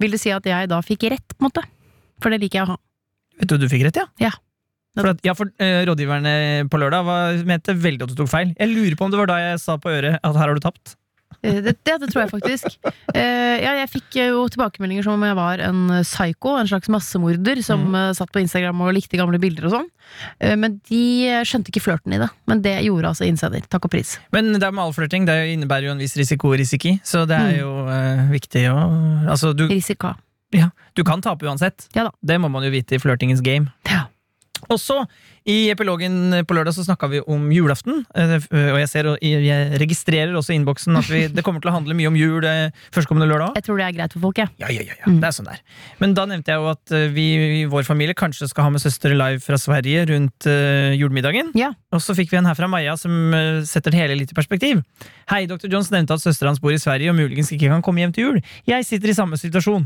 Vil 0.00 0.14
det 0.14 0.20
si 0.22 0.30
at 0.32 0.46
jeg 0.46 0.70
da 0.70 0.80
fikk 0.80 1.10
rett, 1.10 1.34
på 1.34 1.42
en 1.42 1.50
måte? 1.50 1.66
For 2.22 2.30
det 2.30 2.40
liker 2.44 2.60
jeg 2.60 2.66
å 2.68 2.72
ha. 2.74 2.78
Vet 3.40 3.48
du, 3.50 3.56
du 3.58 3.68
fikk 3.68 3.84
rett, 3.88 3.96
ja? 4.02 4.06
Ja. 4.22 4.32
For, 4.94 5.10
at, 5.10 5.22
ja, 5.26 5.32
for 5.34 5.48
eh, 5.58 5.80
rådgiverne 5.88 6.68
på 6.70 6.78
lørdag 6.78 7.02
var, 7.08 7.40
mente 7.48 7.74
veldig 7.74 8.06
at 8.06 8.12
du 8.12 8.18
tok 8.20 8.28
feil. 8.30 8.52
Jeg 8.60 8.70
lurer 8.70 8.94
på 9.00 9.08
om 9.08 9.10
det 9.10 9.18
var 9.18 9.26
da 9.32 9.40
jeg 9.42 9.58
sa 9.64 9.74
på 9.82 9.90
øret 9.90 10.20
at 10.22 10.36
her 10.38 10.46
har 10.46 10.54
du 10.54 10.62
tapt. 10.62 10.94
Eh, 11.42 11.58
Det, 11.60 11.74
det, 11.84 11.96
det 12.00 12.08
tror 12.12 12.22
jeg 12.22 12.30
faktisk. 12.30 12.76
Eh, 13.12 13.58
ja, 13.64 13.72
jeg 13.80 13.90
fikk 13.90 14.16
eh, 14.22 14.28
jo 14.30 14.44
tilbakemeldinger 14.54 15.02
som 15.04 15.16
om 15.18 15.24
jeg 15.26 15.34
var 15.36 15.58
en 15.66 15.80
eh, 15.98 16.04
psycho, 16.06 16.54
en 16.60 16.70
slags 16.70 16.88
massemorder, 16.94 17.58
som 17.66 17.82
Mhm. 17.90 17.94
eh, 18.04 18.12
satt 18.16 18.30
på 18.32 18.38
Instagram 18.40 18.80
og 18.86 18.94
likte 18.94 19.18
gamle 19.18 19.40
bilder 19.42 19.66
og 19.66 19.74
sånn. 19.74 19.88
Eh, 20.38 20.54
men 20.56 20.78
de 20.88 21.02
eh, 21.26 21.42
skjønte 21.42 21.74
ikke 21.74 21.82
flørten 21.88 22.14
i 22.14 22.20
det. 22.22 22.30
Men 22.46 22.62
det 22.62 22.76
gjorde 22.86 23.10
altså 23.10 23.26
insider. 23.26 23.66
Takk 23.66 23.84
og 23.90 23.96
pris. 23.96 24.14
Men 24.32 24.52
det 24.54 24.62
er 24.62 24.70
med 24.78 24.84
all 24.86 24.94
flørting. 24.94 25.26
Det 25.26 25.36
innebærer 25.56 25.90
jo 25.90 25.96
en 25.98 26.04
viss 26.06 26.14
risiko 26.16 26.54
og 26.54 26.60
risiki, 26.62 27.00
så 27.02 27.26
det 27.26 27.34
er 27.36 27.50
Mm. 27.50 27.58
jo 27.58 27.74
eh, 27.90 28.30
viktig 28.38 28.64
å 28.70 28.78
Altså, 29.34 29.50
du, 29.58 29.66
Risika. 29.68 30.14
Du 30.94 31.04
kan 31.04 31.20
tape 31.24 31.46
uansett. 31.46 31.88
Ja 31.96 32.04
da. 32.08 32.14
Det 32.22 32.40
må 32.40 32.50
man 32.52 32.64
jo 32.66 32.70
vite 32.74 32.96
i 32.96 33.02
flørtingens 33.02 33.42
game. 33.44 33.72
Ja. 33.90 34.06
Og 34.72 34.78
så, 34.80 34.94
i 35.44 35.68
epilogen 35.68 36.32
på 36.48 36.54
lørdag, 36.56 36.72
så 36.72 36.80
snakka 36.86 37.08
vi 37.12 37.18
om 37.28 37.50
julaften. 37.52 37.98
eh, 38.16 38.38
Og 38.48 38.78
jeg, 38.80 38.88
ser, 38.88 39.08
og 39.10 39.18
jeg 39.20 39.76
registrerer 39.82 40.32
også 40.32 40.54
i 40.54 40.56
innboksen 40.56 40.96
at 40.96 41.10
vi, 41.12 41.18
det 41.36 41.42
kommer 41.44 41.60
til 41.60 41.68
å 41.68 41.74
handle 41.74 41.92
mye 41.98 42.08
om 42.08 42.16
jul 42.16 42.46
eh, 42.48 42.70
førstkommende 42.94 43.28
lørdag. 43.28 43.58
Jeg 43.58 43.66
tror 43.66 43.76
det 43.82 43.84
er 43.84 43.96
greit 43.98 44.14
for 44.16 44.24
folk, 44.24 44.38
ja. 44.40 44.46
Ja, 44.62 44.70
ja, 44.72 44.80
ja, 44.88 44.94
ja. 45.02 45.04
Mm. 45.10 45.18
Det 45.20 45.28
er 45.28 45.36
sånn 45.36 45.50
det 45.50 45.58
er. 45.58 45.60
Men 46.00 46.14
da 46.16 46.24
nevnte 46.30 46.54
jeg 46.54 46.62
jo 46.62 46.70
at 46.72 46.94
eh, 46.96 47.04
vi 47.12 47.26
i 47.58 47.66
vår 47.68 47.84
familie 47.84 48.16
kanskje 48.16 48.48
skal 48.48 48.64
ha 48.64 48.72
med 48.72 48.80
søstre 48.80 49.12
live 49.12 49.42
fra 49.44 49.58
Sverige 49.60 50.06
rundt 50.14 50.48
eh, 50.48 50.94
julemiddagen. 50.96 51.50
Ja. 51.60 51.74
Og 51.92 52.00
så 52.00 52.16
fikk 52.16 52.32
vi 52.32 52.40
en 52.40 52.48
her 52.48 52.56
fra 52.56 52.70
Maja 52.72 52.96
som 52.96 53.36
eh, 53.36 53.60
setter 53.68 53.92
det 53.92 54.00
hele 54.00 54.16
litt 54.22 54.32
i 54.32 54.38
perspektiv. 54.38 54.80
Hei, 55.28 55.42
Dr. 55.50 55.68
Johns 55.68 55.92
nevnte 55.92 56.16
at 56.16 56.24
søstera 56.24 56.54
hans 56.54 56.62
bor 56.64 56.72
i 56.72 56.80
Sverige 56.80 57.12
og 57.12 57.20
muligens 57.20 57.52
ikke 57.52 57.68
kan 57.68 57.84
komme 57.84 58.00
hjem 58.00 58.16
til 58.16 58.30
jul. 58.30 58.40
Jeg 58.70 58.88
sitter 58.88 59.12
i 59.12 59.18
samme 59.20 59.36
situasjon. 59.36 59.84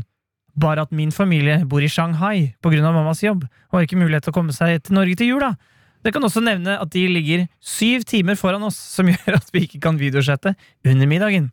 Bare 0.57 0.85
at 0.87 0.93
min 0.95 1.11
familie 1.13 1.59
bor 1.69 1.83
i 1.83 1.89
Shanghai 1.91 2.53
pga. 2.63 2.81
mammas 2.91 3.23
jobb 3.23 3.45
og 3.45 3.77
har 3.77 3.85
ikke 3.85 3.99
mulighet 3.99 4.25
til 4.27 4.33
å 4.33 4.39
komme 4.39 4.55
seg 4.55 4.81
til 4.83 4.97
Norge 4.97 5.15
til 5.19 5.33
jula. 5.33 5.53
Det 5.99 6.13
kan 6.15 6.23
også 6.23 6.41
nevne 6.41 6.77
at 6.79 6.91
de 6.93 7.01
ligger 7.11 7.47
syv 7.59 8.05
timer 8.07 8.37
foran 8.39 8.63
oss, 8.63 8.77
som 8.77 9.07
gjør 9.11 9.35
at 9.39 9.49
vi 9.53 9.65
ikke 9.67 9.81
kan 9.83 9.99
videosette 9.99 10.55
under 10.87 11.09
middagen. 11.11 11.49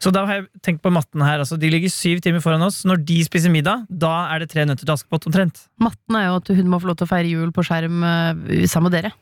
Så 0.00 0.12
da 0.12 0.22
har 0.28 0.38
jeg 0.38 0.62
tenkt 0.64 0.82
på 0.84 0.92
matten 0.92 1.20
her. 1.24 1.42
altså 1.42 1.58
De 1.60 1.68
ligger 1.72 1.92
syv 1.92 2.22
timer 2.24 2.40
foran 2.44 2.62
oss. 2.64 2.82
Når 2.88 3.02
de 3.08 3.18
spiser 3.26 3.52
middag, 3.52 3.84
da 3.88 4.30
er 4.32 4.40
det 4.40 4.50
tre 4.52 4.64
nøtter 4.68 4.86
til 4.86 4.94
Askepott 4.94 5.28
omtrent. 5.28 5.66
Matten 5.80 6.16
er 6.16 6.30
jo 6.30 6.38
at 6.40 6.52
hun 6.56 6.72
må 6.72 6.80
få 6.80 6.92
lov 6.92 7.00
til 7.00 7.08
å 7.08 7.12
feire 7.12 7.32
jul 7.32 7.52
på 7.56 7.64
skjerm 7.68 8.04
eh, 8.04 8.66
sammen 8.70 8.88
med 8.90 9.00
dere. 9.00 9.14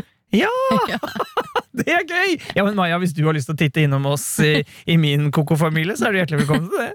Ja! 0.34 0.50
Det 1.78 1.90
er 1.90 2.04
gøy! 2.06 2.36
Ja, 2.56 2.64
men 2.66 2.76
Maja, 2.78 2.98
hvis 3.02 3.14
du 3.14 3.24
har 3.26 3.34
lyst 3.36 3.46
til 3.50 3.56
å 3.56 3.58
titte 3.58 3.82
innom 3.84 4.06
oss 4.10 4.24
i, 4.42 4.64
i 4.90 4.96
min 4.98 5.28
Koko-familie, 5.34 5.96
så 5.98 6.08
er 6.08 6.14
du 6.14 6.18
hjertelig 6.20 6.40
velkommen 6.44 6.68
til 6.70 6.80
det. 6.80 6.92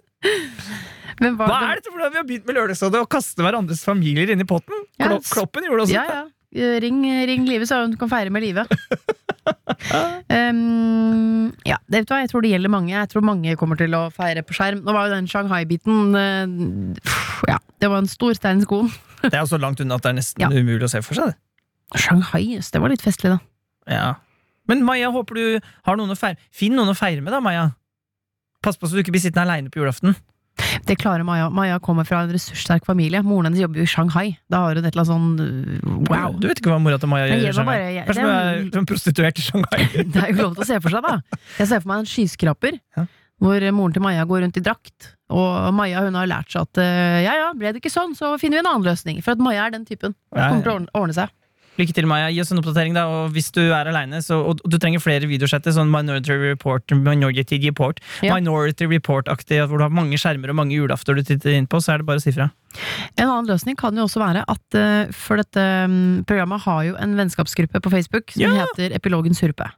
Men 1.20 1.36
hva, 1.40 1.48
Hva 1.52 1.60
er 1.74 1.80
det 1.80 1.90
for 1.92 2.00
noe? 2.00 2.10
vi 2.14 2.20
har 2.22 2.28
begynt 2.28 2.46
med 2.48 2.56
Lørdagsrådet 2.56 3.02
og 3.04 3.10
kaste 3.12 3.44
hverandres 3.44 3.82
familier 3.84 4.30
inn 4.34 4.42
i 4.44 4.48
potten? 4.48 4.86
Ja, 5.00 5.10
Klo 5.10 5.20
Kloppen 5.34 5.66
gjorde 5.68 5.86
også 5.88 5.98
Ja, 5.98 6.06
ja. 6.08 6.22
Eh, 6.56 6.80
Ring, 6.82 7.04
ring 7.30 7.44
Live, 7.46 7.68
så 7.70 7.84
hun 7.84 7.94
kan 8.00 8.10
feire 8.10 8.32
med 8.34 8.42
Live. 8.42 8.64
um, 10.30 11.52
ja, 11.68 11.78
det 11.90 12.02
vet 12.02 12.08
du 12.10 12.14
hva, 12.14 12.22
jeg 12.24 12.32
tror 12.32 12.46
det 12.46 12.52
gjelder 12.54 12.72
mange. 12.74 12.94
Jeg 12.96 13.10
tror 13.12 13.26
mange 13.26 13.56
kommer 13.60 13.78
til 13.80 13.94
å 13.98 14.06
feire 14.14 14.44
på 14.46 14.56
skjerm. 14.58 14.82
Nå 14.86 14.96
var 14.96 15.08
jo 15.10 15.16
den 15.18 15.28
Shanghai-biten 15.30 16.16
uh, 16.16 17.12
Ja, 17.50 17.60
det 17.82 17.92
var 17.92 18.02
en 18.04 18.10
stor 18.12 18.34
stein 18.38 18.64
i 18.64 18.68
skoen. 18.68 18.90
Det 19.26 19.34
er 19.36 19.42
jo 19.44 19.50
så 19.52 19.58
langt 19.60 19.82
unna 19.84 19.98
at 20.00 20.06
det 20.06 20.14
er 20.14 20.16
nesten 20.22 20.40
Ja. 20.46 20.48
umulig 20.48 20.86
å 20.88 20.92
se 20.94 21.02
for 21.04 21.18
seg 21.18 21.34
det. 21.34 21.36
Shanghai, 22.00 22.40
jøss, 22.54 22.70
det 22.72 22.80
var 22.80 22.92
litt 22.94 23.02
festlig, 23.04 23.34
da. 23.34 23.40
Ja. 23.92 24.06
Men 24.70 24.86
Maja, 24.88 25.10
håper 25.12 25.36
du 25.36 25.44
har 25.84 25.98
noen 26.00 26.14
å 26.14 26.16
feire 26.16 26.38
Finn 26.56 26.78
noen 26.78 26.94
å 26.94 26.96
feire 26.96 27.20
med, 27.26 27.34
da, 27.36 27.42
Maja. 27.44 27.66
Pass 28.64 28.78
på 28.80 28.88
så 28.88 28.96
du 28.96 29.02
ikke 29.04 29.12
blir 29.12 29.24
sittende 29.24 29.44
aleine 29.44 29.74
på 29.74 29.82
julaften. 29.82 30.16
Det 30.88 30.96
klarer 31.00 31.26
Maja. 31.28 31.50
Maja 31.54 31.80
kommer 31.84 32.08
fra 32.08 32.24
en 32.26 32.34
ressurssterk 32.34 32.86
familie. 32.88 33.22
Moren 33.26 33.50
hennes 33.50 33.62
jobber 33.62 33.82
jo 33.82 33.86
i 33.88 33.90
Shanghai. 33.90 34.26
Da 34.52 34.64
har 34.66 34.80
hun 34.80 34.88
et 34.88 34.96
eller 34.96 35.06
annet 35.06 35.12
sånn 35.12 35.78
øh, 35.86 36.10
wow. 36.10 36.36
Du 36.40 36.50
vet 36.50 36.62
ikke 36.62 36.74
hva 36.74 36.80
mora 36.84 37.00
til 37.02 37.12
Maja 37.12 37.30
gjør 37.30 37.40
i 37.40 37.54
Shanghai? 37.54 37.70
bare, 37.70 37.94
jeg, 37.96 38.08
Kanskje 38.10 38.26
hun 38.26 38.34
er, 38.34 38.82
er 38.82 38.90
prostituert 38.94 39.40
i 39.40 39.46
Shanghai? 39.46 39.88
det 40.16 40.24
er 40.24 40.34
jo 40.34 40.42
lov 40.44 40.58
til 40.58 40.66
å 40.66 40.70
se 40.72 40.82
for 40.84 40.98
seg, 40.98 41.08
da. 41.08 41.40
Jeg 41.60 41.72
ser 41.72 41.84
for 41.84 41.94
meg 41.94 42.04
en 42.04 42.12
skyskraper. 42.14 42.80
Ja. 42.98 43.08
Hvor 43.40 43.66
moren 43.72 43.96
til 43.96 44.04
Maja 44.04 44.28
går 44.28 44.44
rundt 44.44 44.60
i 44.60 44.64
drakt. 44.66 45.14
Og 45.32 45.74
Maja 45.78 46.04
hun 46.04 46.18
har 46.20 46.28
lært 46.28 46.52
seg 46.52 46.66
at 46.68 46.82
øh, 46.84 47.20
ja 47.24 47.36
ja, 47.46 47.52
ble 47.56 47.72
det 47.72 47.84
ikke 47.84 47.94
sånn, 47.94 48.18
så 48.18 48.34
finner 48.42 48.60
vi 48.60 48.66
en 48.66 48.72
annen 48.74 48.90
løsning. 48.90 49.22
For 49.24 49.38
at 49.38 49.44
Maja 49.44 49.68
er 49.68 49.78
den 49.78 49.86
typen. 49.88 50.18
Det 50.34 50.42
Kommer 50.42 50.66
til 50.66 50.76
å 50.76 51.04
ordne 51.04 51.16
seg. 51.16 51.36
Lykke 51.80 51.94
til, 51.96 52.08
Maja. 52.12 52.28
Gi 52.34 52.42
oss 52.44 52.52
en 52.52 52.60
oppdatering, 52.60 52.94
da. 52.98 53.06
Og 53.08 53.32
hvis 53.36 53.50
du 53.56 53.62
er 53.72 53.88
aleine, 53.88 54.20
og 54.36 54.60
du 54.68 54.76
trenger 54.82 55.00
flere 55.04 55.30
videochatter, 55.30 55.72
sånn 55.76 55.90
Minority 55.94 56.36
Report, 56.36 56.92
Minority 56.92 57.60
Report, 57.64 58.02
Ja. 58.26 58.36
Minority 58.36 58.86
Report-aktig, 58.92 59.62
hvor 59.70 59.80
du 59.80 59.86
har 59.88 59.94
mange 59.96 60.20
skjermer 60.20 60.52
og 60.52 60.60
mange 60.60 60.76
julafter 60.76 61.16
du 61.16 61.24
titter 61.24 61.56
inn 61.56 61.68
på, 61.72 61.80
så 61.80 61.94
er 61.96 62.02
det 62.04 62.10
bare 62.10 62.20
å 62.20 62.26
si 62.26 62.34
fra. 62.36 62.50
En 63.18 63.26
annen 63.30 63.48
løsning 63.50 63.78
kan 63.80 63.96
jo 63.98 64.04
også 64.06 64.20
være 64.22 64.44
at 64.46 64.76
øh, 64.78 65.10
For 65.16 65.40
dette 65.42 65.64
mm, 65.90 66.26
programmet 66.30 66.62
har 66.68 66.84
jo 66.86 66.98
en 67.02 67.16
vennskapsgruppe 67.18 67.82
på 67.82 67.90
Facebook 67.96 68.30
som 68.36 68.44
Ja! 68.44 68.68
heter 68.68 68.94
Epilogen 68.94 69.34
Surpe. 69.34 69.72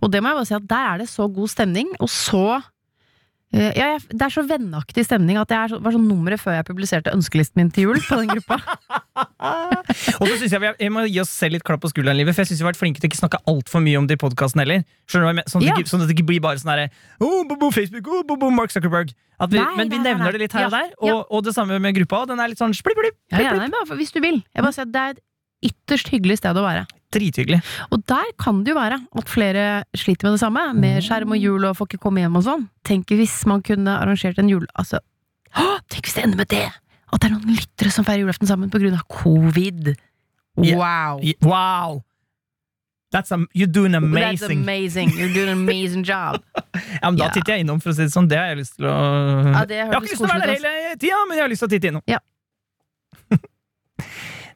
Og 0.00 0.08
det 0.14 0.22
må 0.24 0.30
jeg 0.32 0.38
bare 0.40 0.48
si 0.48 0.56
at 0.56 0.68
der 0.70 0.86
er 0.94 1.02
det 1.02 1.08
så 1.12 1.26
god 1.28 1.50
stemning, 1.52 1.90
og 2.00 2.08
så 2.08 2.62
øh, 3.54 3.70
ja, 3.76 3.86
jeg, 3.94 4.00
Det 4.10 4.22
er 4.22 4.32
så 4.34 4.42
vennaktig 4.46 5.04
stemning 5.06 5.38
at 5.40 5.48
det 5.50 5.56
er 5.58 5.72
så, 5.72 5.78
var 5.82 5.94
sånn 5.96 6.06
nummeret 6.08 6.40
før 6.40 6.56
jeg 6.58 6.66
publiserte 6.68 7.12
ønskelisten 7.14 7.60
min 7.60 7.70
til 7.74 7.88
jul 7.88 8.00
på 8.06 8.18
den 8.20 8.28
gruppa. 8.34 8.58
Og 10.20 10.24
så 10.28 10.34
synes 10.38 10.52
jeg 10.52 10.60
vi 10.62 10.70
jeg 10.84 10.92
må 10.94 11.04
gi 11.08 11.20
oss 11.22 11.32
selv 11.32 11.56
litt 11.56 11.64
klapp 11.66 11.82
på 11.82 11.90
skulderen, 11.92 12.18
livet, 12.18 12.34
for 12.36 12.44
jeg 12.44 12.50
syns 12.52 12.60
vi 12.60 12.66
har 12.66 12.70
vært 12.72 12.80
flinke 12.80 13.02
til 13.02 13.10
ikke 13.10 13.20
snakke 13.20 13.40
altfor 13.50 13.82
mye 13.84 13.98
om 14.00 14.06
det 14.08 14.18
i 14.18 14.20
podkasten 14.22 14.62
heller. 14.62 14.82
Jeg? 14.82 14.86
Sånn, 15.10 15.26
at 15.26 15.50
det 15.50 15.66
Ja. 15.66 15.76
ikke- 15.78 15.90
sånn 15.90 16.02
at 16.04 16.08
det 16.08 16.16
ikke 16.16 16.28
blir 16.30 16.40
bare 16.40 16.60
sånn 16.62 16.70
herre 16.72 16.90
oh, 17.20 17.44
bo, 17.44 17.56
bo, 17.56 17.70
Facebook, 17.70 18.06
oh, 18.06 18.22
bo, 18.22 18.36
bo, 18.36 18.50
Mark 18.50 18.70
Zuckerberg. 18.70 19.14
Vi, 19.48 19.56
Nei, 19.56 19.76
men 19.76 19.88
vi 19.88 19.96
nei, 19.98 20.04
nevner 20.04 20.28
nei. 20.28 20.32
det 20.32 20.40
litt 20.40 20.52
her 20.52 20.66
og 20.66 20.70
der, 20.76 20.90
og, 21.00 21.26
og 21.30 21.44
det 21.44 21.54
samme 21.56 21.78
med 21.80 21.94
gruppa. 21.96 22.26
Den 22.28 22.40
er 22.40 22.48
litt 22.52 22.58
sånn 22.60 22.74
splipp, 22.76 22.98
Ja, 23.00 23.08
splipp, 23.08 23.40
ja, 23.40 23.54
ja, 23.54 23.56
nei, 23.56 23.68
men 23.72 23.98
hvis 23.98 24.12
du 24.12 24.20
vil. 24.20 24.42
Jeg 24.54 24.62
bare 24.62 24.72
sier 24.76 24.84
at 24.84 24.92
Det 24.92 25.00
er 25.00 25.10
et 25.16 25.20
ytterst 25.72 26.08
hyggelig 26.12 26.36
sted 26.38 26.56
å 26.56 26.62
være. 26.64 26.86
Drithyggelig. 27.10 27.60
Og 27.90 28.02
der 28.06 28.28
kan 28.38 28.60
det 28.64 28.70
jo 28.70 28.78
være 28.78 29.00
at 29.18 29.30
flere 29.30 29.64
sliter 29.98 30.28
med 30.28 30.36
det 30.36 30.42
samme, 30.44 30.66
med 30.78 31.00
skjerm 31.02 31.34
og 31.34 31.40
jul 31.42 31.66
og 31.66 31.78
får 31.78 31.90
ikke 31.90 32.04
komme 32.04 32.22
hjem 32.22 32.38
og 32.38 32.44
sånn. 32.46 32.68
Tenk 32.86 33.10
hvis 33.18 33.40
man 33.50 33.64
kunne 33.66 33.96
arrangert 33.98 34.38
en 34.38 34.52
jul... 34.52 34.68
Altså, 34.78 35.02
Åh, 35.58 35.80
tenk 35.90 36.06
hvis 36.06 36.14
det 36.18 36.28
ender 36.28 36.44
med 36.44 36.52
det! 36.52 36.68
At 37.10 37.18
det 37.18 37.26
er 37.26 37.34
noen 37.34 37.56
lyttere 37.56 37.90
som 37.90 38.06
feirer 38.06 38.22
julaften 38.22 38.46
sammen 38.46 38.70
på 38.70 38.78
grunn 38.78 38.94
av 38.94 39.02
covid. 39.10 39.90
Wow! 40.60 41.18
Yeah. 41.24 41.42
Wow! 41.42 42.04
That's 43.10 43.32
a, 43.32 43.38
you're 43.52 43.66
doing 43.66 43.90
That's 43.90 44.04
amazing. 44.04 44.62
amazing. 44.62 45.10
You're 45.18 45.34
doing 45.34 45.48
an 45.48 45.58
amazing 45.58 46.04
job. 46.04 46.42
Ja, 47.02 47.10
men 47.10 47.16
da 47.16 47.24
yeah. 47.24 47.32
titter 47.34 47.52
jeg 47.52 47.64
innom, 47.64 47.80
for 47.82 47.90
å 47.90 47.94
si 47.96 48.04
det 48.06 48.12
sånn. 48.12 48.28
Det 48.30 48.36
har 48.38 48.52
jeg 48.52 48.60
lyst 48.60 48.76
til 48.76 48.86
å 48.86 48.94
Ja, 48.94 49.62
det 49.66 49.76
Jeg 49.80 49.86
har 49.88 49.96
ikke 49.98 50.12
lyst 50.12 50.20
til 50.20 50.28
å 50.28 50.30
være 50.30 50.46
der 50.46 50.52
hele 50.54 50.98
tida, 51.00 51.18
men 51.26 51.38
jeg 51.38 51.42
har 51.42 51.50
lyst 51.50 51.64
til 51.64 51.68
å 51.68 51.72
titte 51.72 51.90
innom. 51.90 52.04
Ja. 52.10 52.20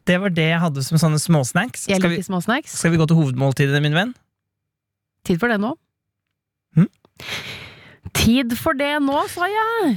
Det 0.05 0.19
var 0.21 0.33
det 0.37 0.51
jeg 0.51 0.61
hadde 0.61 0.83
som 0.85 1.01
sånne 1.01 1.19
småsnacks. 1.21 1.87
Jeg 1.89 2.03
liker 2.03 2.27
småsnacks. 2.27 2.75
skal 2.77 2.93
vi 2.93 3.01
gå 3.01 3.07
til 3.09 3.17
hovedmåltidet, 3.17 3.81
min 3.83 3.97
venn? 3.97 4.13
Tid 5.25 5.41
for 5.41 5.49
det 5.49 5.57
nå. 5.63 5.71
Hm? 6.77 6.91
Tid 8.13 8.53
for 8.61 8.77
det 8.77 8.91
nå, 9.01 9.23
sa 9.33 9.49
jeg! 9.49 9.95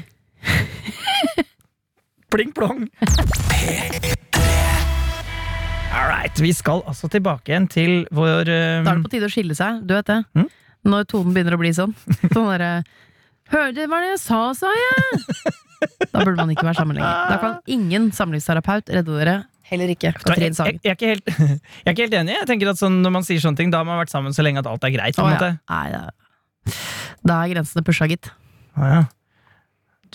Pling 2.32 2.54
plong! 2.56 2.86
All 5.98 6.08
right, 6.08 6.40
vi 6.40 6.54
skal 6.56 6.84
altså 6.88 7.10
tilbake 7.12 7.52
igjen 7.52 7.68
til 7.72 7.94
vår 8.16 8.48
eh, 8.52 8.80
Da 8.86 8.94
er 8.94 9.00
det 9.00 9.04
på 9.08 9.12
tide 9.12 9.28
å 9.28 9.34
skille 9.34 9.56
seg. 9.58 9.82
Du 9.88 9.96
vet 9.96 10.08
det. 10.08 10.22
Hm? 10.38 10.48
Når 10.88 11.08
tonen 11.12 11.36
begynner 11.36 11.58
å 11.58 11.60
bli 11.60 11.74
sånn. 11.76 11.96
Sånn 12.34 12.48
derre 12.54 12.72
Hørte 13.48 13.88
hva 13.88 14.00
det 14.04 14.14
jeg 14.14 14.24
sa, 14.24 14.42
sa 14.56 14.72
jeg! 14.72 15.22
Da 16.12 16.24
burde 16.24 16.40
man 16.40 16.50
ikke 16.50 16.66
være 16.66 16.80
sammen 16.80 16.98
lenger. 16.98 17.28
Da 17.30 17.36
kan 17.38 17.58
ingen 17.70 18.08
samlivsterapeut 18.16 18.88
redde 18.96 19.14
dere. 19.20 19.36
Heller 19.68 19.92
ikke 19.92 20.08
jeg, 20.08 20.16
Katrin 20.24 20.56
Sagen. 20.56 20.80
jeg, 20.84 20.96
ikke 20.96 21.10
helt, 21.12 21.30
jeg 21.36 21.88
er 21.90 21.92
ikke 21.96 22.06
helt 22.06 22.18
enig. 22.22 22.36
Jeg 22.38 22.48
tenker 22.48 22.70
at 22.72 22.80
sånn, 22.80 23.02
Når 23.04 23.14
man 23.18 23.26
sier 23.28 23.42
sånne 23.44 23.60
ting, 23.60 23.72
da 23.74 23.82
har 23.82 23.88
man 23.90 24.00
vært 24.00 24.14
sammen 24.14 24.36
så 24.36 24.46
lenge 24.46 24.62
at 24.64 24.70
alt 24.72 24.86
er 24.88 24.94
greit. 24.96 25.20
En 25.20 25.34
ja. 25.34 25.50
Nei, 25.68 25.86
da, 25.92 26.76
da 27.28 27.40
er 27.44 27.52
grensene 27.56 27.84
pusha, 27.88 28.08
gitt. 28.08 28.30
Å, 28.78 28.88
ja. 28.88 29.02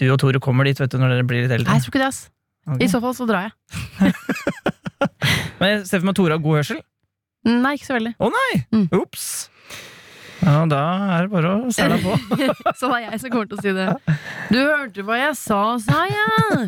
Du 0.00 0.06
og 0.08 0.16
Tore 0.22 0.40
kommer 0.40 0.64
dit 0.64 0.78
vet 0.80 0.88
du, 0.92 0.96
når 1.00 1.18
dere 1.18 1.26
blir 1.28 1.44
litt 1.44 1.52
Nei, 1.52 1.58
eldre. 1.60 1.76
jeg 1.76 1.84
tror 1.84 1.92
ikke 1.92 2.00
det, 2.04 2.08
ass. 2.08 2.22
Okay. 2.62 2.86
I 2.86 2.88
så 2.88 3.02
fall 3.02 3.14
så 3.18 3.26
drar 3.28 3.50
jeg. 3.50 4.14
Men 5.60 5.72
jeg 5.74 5.84
ser 5.90 6.00
for 6.00 6.06
meg 6.08 6.14
at 6.14 6.20
Tore 6.22 6.36
har 6.38 6.44
god 6.44 6.60
hørsel. 6.62 6.80
Nei, 7.48 7.74
ikke 7.76 7.88
så 7.90 7.96
veldig. 7.98 8.14
Å 8.22 8.30
nei! 8.32 8.52
Mm. 8.72 8.86
Ops! 9.02 9.26
Ja, 10.42 10.62
da 10.66 10.80
er 11.18 11.26
det 11.28 11.32
bare 11.34 11.50
å 11.54 11.74
sæle 11.74 11.98
på. 12.02 12.16
Så 12.78 12.88
det 12.90 12.96
er 12.96 13.04
jeg 13.04 13.20
som 13.22 13.30
kommer 13.30 13.50
til 13.50 13.60
å 13.60 13.62
si 13.62 13.74
det. 13.76 14.16
Du 14.50 14.58
hørte 14.58 15.04
hva 15.06 15.18
jeg 15.20 15.36
sa, 15.38 15.60
sa 15.82 16.00
jeg! 16.10 16.66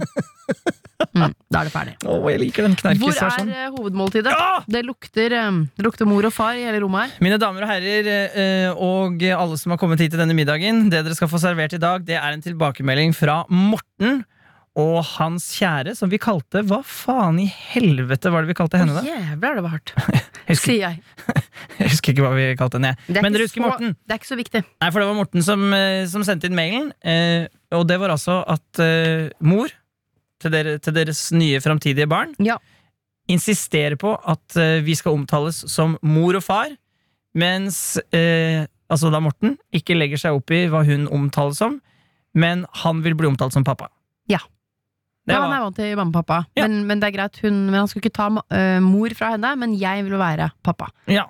Mm, 1.14 1.32
da 1.52 1.60
er 1.60 1.68
det 1.68 1.72
ferdig. 1.74 1.94
Oh, 2.10 2.24
jeg 2.30 2.40
liker 2.40 2.64
den 2.66 2.74
Hvor 2.74 2.90
er 2.90 2.96
knarkisversjonen. 2.96 3.50
eh, 3.54 3.70
hovedmåltidet? 3.76 4.32
Ja! 4.34 4.60
Det 4.66 4.82
lukter, 4.86 5.32
eh, 5.36 5.58
det 5.78 5.84
lukter 5.86 6.08
mor 6.10 6.26
og 6.26 6.32
far 6.34 6.58
i 6.58 6.64
hele 6.66 6.80
rommet 6.82 7.04
her. 7.10 7.24
Mine 7.24 7.38
damer 7.42 7.66
og 7.66 7.70
herrer, 7.70 8.08
eh, 8.34 8.70
og 8.72 9.22
alle 9.22 9.58
som 9.60 9.74
har 9.74 9.78
kommet 9.82 10.00
hit 10.02 10.10
til 10.14 10.22
denne 10.22 10.34
middagen, 10.36 10.88
det 10.90 11.04
dere 11.04 11.14
skal 11.18 11.30
få 11.30 11.38
servert 11.42 11.74
i 11.76 11.82
dag, 11.82 12.04
det 12.06 12.16
er 12.18 12.30
en 12.34 12.42
tilbakemelding 12.44 13.14
fra 13.14 13.42
Morten 13.50 14.24
og 14.76 15.04
hans 15.20 15.44
kjære, 15.54 15.92
som 15.94 16.10
vi 16.10 16.18
kalte 16.18 16.64
Hva 16.66 16.80
faen 16.82 17.36
i 17.38 17.46
helvete 17.46 18.32
var 18.34 18.42
det 18.42 18.50
vi 18.50 18.56
kalte 18.58 18.80
henne, 18.80 18.96
da? 18.96 19.04
Jævla, 19.06 19.52
det 19.54 19.62
var 19.62 19.76
hardt. 19.76 19.92
Husker, 20.48 20.64
Sier 20.66 20.82
jeg. 20.82 20.98
jeg 21.78 21.92
husker 21.92 22.12
ikke 22.12 22.24
hva 22.26 22.32
vi 22.34 22.48
kalte 22.58 22.80
henne. 22.80 22.96
Men 23.08 23.32
dere 23.32 23.46
husker 23.46 23.62
så- 23.62 23.68
Morten? 23.68 23.94
Det 24.02 24.16
er 24.16 24.18
ikke 24.18 24.32
så 24.32 24.40
viktig. 24.40 24.64
Nei, 24.82 24.90
for 24.90 24.98
det 25.04 25.06
var 25.12 25.14
Morten 25.20 25.46
som, 25.46 25.62
som 26.10 26.26
sendte 26.26 26.50
inn 26.50 26.58
mailen, 26.58 26.90
og 27.74 27.86
det 27.88 28.00
var 28.02 28.12
altså 28.16 28.40
at 28.50 28.82
uh, 28.82 29.30
mor 29.46 29.70
til, 30.44 30.52
dere, 30.54 30.76
til 30.84 30.94
deres 30.96 31.24
nye 31.34 31.60
framtidige 31.64 32.06
barn 32.10 32.36
Ja. 32.44 32.58
insisterer 33.32 33.96
på 34.00 34.14
at 34.28 34.56
eh, 34.60 34.80
vi 34.84 34.94
skal 34.98 35.16
omtales 35.16 35.62
som 35.72 35.96
mor 36.04 36.36
og 36.36 36.44
far, 36.44 36.74
mens 37.34 37.96
eh, 38.14 38.66
altså 38.92 39.10
da 39.10 39.20
Morten 39.24 39.56
ikke 39.74 39.96
legger 39.96 40.20
seg 40.20 40.36
opp 40.36 40.52
i 40.54 40.66
hva 40.70 40.84
hun 40.86 41.08
omtales 41.08 41.58
som, 41.62 41.80
men 42.36 42.66
han 42.84 43.00
vil 43.04 43.16
bli 43.18 43.30
omtalt 43.30 43.54
som 43.56 43.64
pappa. 43.66 43.88
Ja. 44.30 44.42
Det 45.24 45.32
Ja, 45.32 45.40
han 45.40 45.48
er 45.54 45.56
var, 45.56 45.64
vant 45.70 45.78
til 45.80 45.94
mamma 45.96 46.10
og 46.12 46.18
pappa, 46.20 46.38
Ja. 46.58 46.66
men, 46.68 46.82
men 46.86 47.00
det 47.00 47.08
er 47.08 47.14
greit. 47.16 47.38
Hun, 47.40 47.62
men 47.70 47.78
han 47.80 47.88
skulle 47.88 48.04
ikke 48.04 48.18
ta 48.18 48.26
eh, 48.52 48.80
mor 48.84 49.08
fra 49.16 49.30
henne, 49.32 49.54
men 49.56 49.72
jeg 49.80 50.04
vil 50.04 50.18
være 50.20 50.50
pappa. 50.62 50.90
ja. 51.08 51.24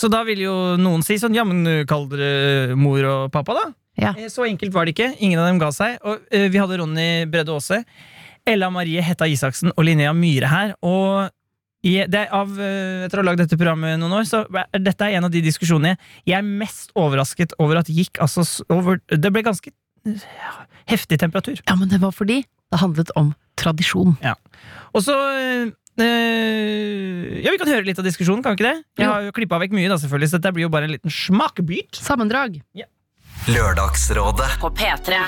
Så 0.00 0.08
da 0.08 0.22
vil 0.24 0.38
jo 0.40 0.52
noen 0.80 1.02
si 1.04 1.18
sånn, 1.20 1.34
ja, 1.36 1.42
men 1.44 1.58
eh, 1.68 1.82
kall 1.88 2.06
dere 2.08 2.72
mor 2.76 3.04
og 3.04 3.26
pappa, 3.34 3.52
da. 3.58 3.64
Ja. 4.00 4.12
Eh, 4.16 4.28
Så 4.32 4.46
enkelt 4.48 4.72
var 4.72 4.86
det 4.88 4.94
ikke. 4.94 5.10
Ingen 5.20 5.40
av 5.42 5.48
dem 5.50 5.58
ga 5.60 5.68
seg. 5.76 5.98
Og 6.08 6.22
eh, 6.32 6.46
vi 6.48 6.56
hadde 6.60 6.78
Ronny 6.80 7.26
Bredde 7.28 7.52
Aase, 7.52 7.82
Ella 8.50 8.70
Marie 8.72 9.02
Hetta 9.04 9.28
Isaksen 9.30 9.72
og 9.76 9.86
Linnea 9.86 10.12
Myhre 10.16 10.50
her. 10.50 10.74
Og 10.86 11.30
i, 11.86 11.94
det 12.10 12.26
er 12.26 12.32
av, 12.36 12.52
eh, 12.60 13.06
etter 13.06 13.20
å 13.20 13.22
ha 13.22 13.28
lagd 13.30 13.40
dette 13.40 13.56
programmet 13.56 13.96
noen 14.00 14.18
år, 14.18 14.26
så 14.28 14.42
dette 14.76 15.06
er 15.06 15.16
en 15.16 15.28
av 15.28 15.32
de 15.32 15.40
diskusjonene 15.44 15.94
jeg 16.28 16.36
er 16.36 16.44
mest 16.44 16.92
overrasket 16.98 17.54
over 17.62 17.80
at 17.80 17.88
gikk 17.88 18.20
altså 18.20 18.44
over 18.68 19.00
Det 19.08 19.30
ble 19.32 19.44
ganske 19.46 19.72
ja, 20.04 20.52
heftig 20.92 21.20
temperatur. 21.22 21.62
Ja, 21.64 21.76
men 21.80 21.88
det 21.88 22.02
var 22.02 22.12
fordi 22.12 22.42
det 22.44 22.80
handlet 22.82 23.12
om 23.16 23.32
tradisjon. 23.60 24.18
Ja. 24.24 24.34
Og 24.92 25.04
så 25.06 25.16
eh, 25.38 25.72
eh, 26.04 27.40
Ja, 27.40 27.54
vi 27.54 27.60
kan 27.62 27.72
høre 27.72 27.86
litt 27.88 28.00
av 28.00 28.08
diskusjonen, 28.08 28.44
kan 28.44 28.54
vi 28.54 28.60
ikke 28.60 28.68
det? 28.68 28.84
Jeg 29.00 29.08
har 29.08 29.24
jo 29.24 29.34
klippa 29.36 29.60
vekk 29.64 29.76
mye, 29.76 29.88
da 29.88 29.96
selvfølgelig, 30.00 30.32
så 30.34 30.40
dette 30.40 30.54
blir 30.56 30.68
jo 30.68 30.74
bare 30.76 30.88
en 30.90 30.94
liten 30.98 31.16
smakebit. 31.16 31.96
Sammendrag. 31.96 32.60
Lørdagsrådet. 33.48 34.52
På 34.60 34.68
P3. 34.76 35.24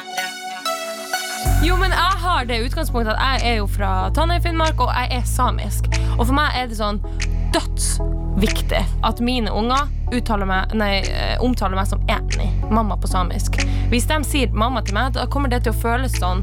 Jo, 1.62 1.76
men 1.78 1.92
jeg 1.95 2.14
har 2.19 2.47
det 2.49 2.57
utgangspunktet 2.64 3.14
at 3.14 3.42
jeg 3.42 3.52
er 3.52 3.59
jo 3.61 3.69
fra 3.71 4.11
Tanøy, 4.11 4.40
Finnmark, 4.42 4.81
og 4.83 4.90
jeg 4.97 5.12
er 5.14 5.26
samisk. 5.31 5.87
Og 6.16 6.25
for 6.26 6.35
meg 6.35 6.57
er 6.59 6.66
det 6.66 6.78
sånn 6.81 6.99
dødsviktig 7.54 8.81
at 9.07 9.23
mine 9.23 9.52
unger 9.54 9.87
meg, 10.42 10.75
nei, 10.75 10.90
eh, 11.07 11.37
omtaler 11.38 11.78
meg 11.78 11.87
som 11.87 12.02
enig. 12.11 12.50
Mamma 12.71 12.97
på 12.99 13.07
samisk. 13.07 13.61
Hvis 13.92 14.09
de 14.11 14.19
sier 14.26 14.50
mamma 14.50 14.83
til 14.83 14.99
meg, 14.99 15.14
da 15.14 15.28
kommer 15.31 15.52
det 15.52 15.62
til 15.62 15.73
å 15.73 15.81
føles 15.85 16.19
sånn 16.19 16.42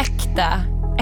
ekte, 0.00 0.48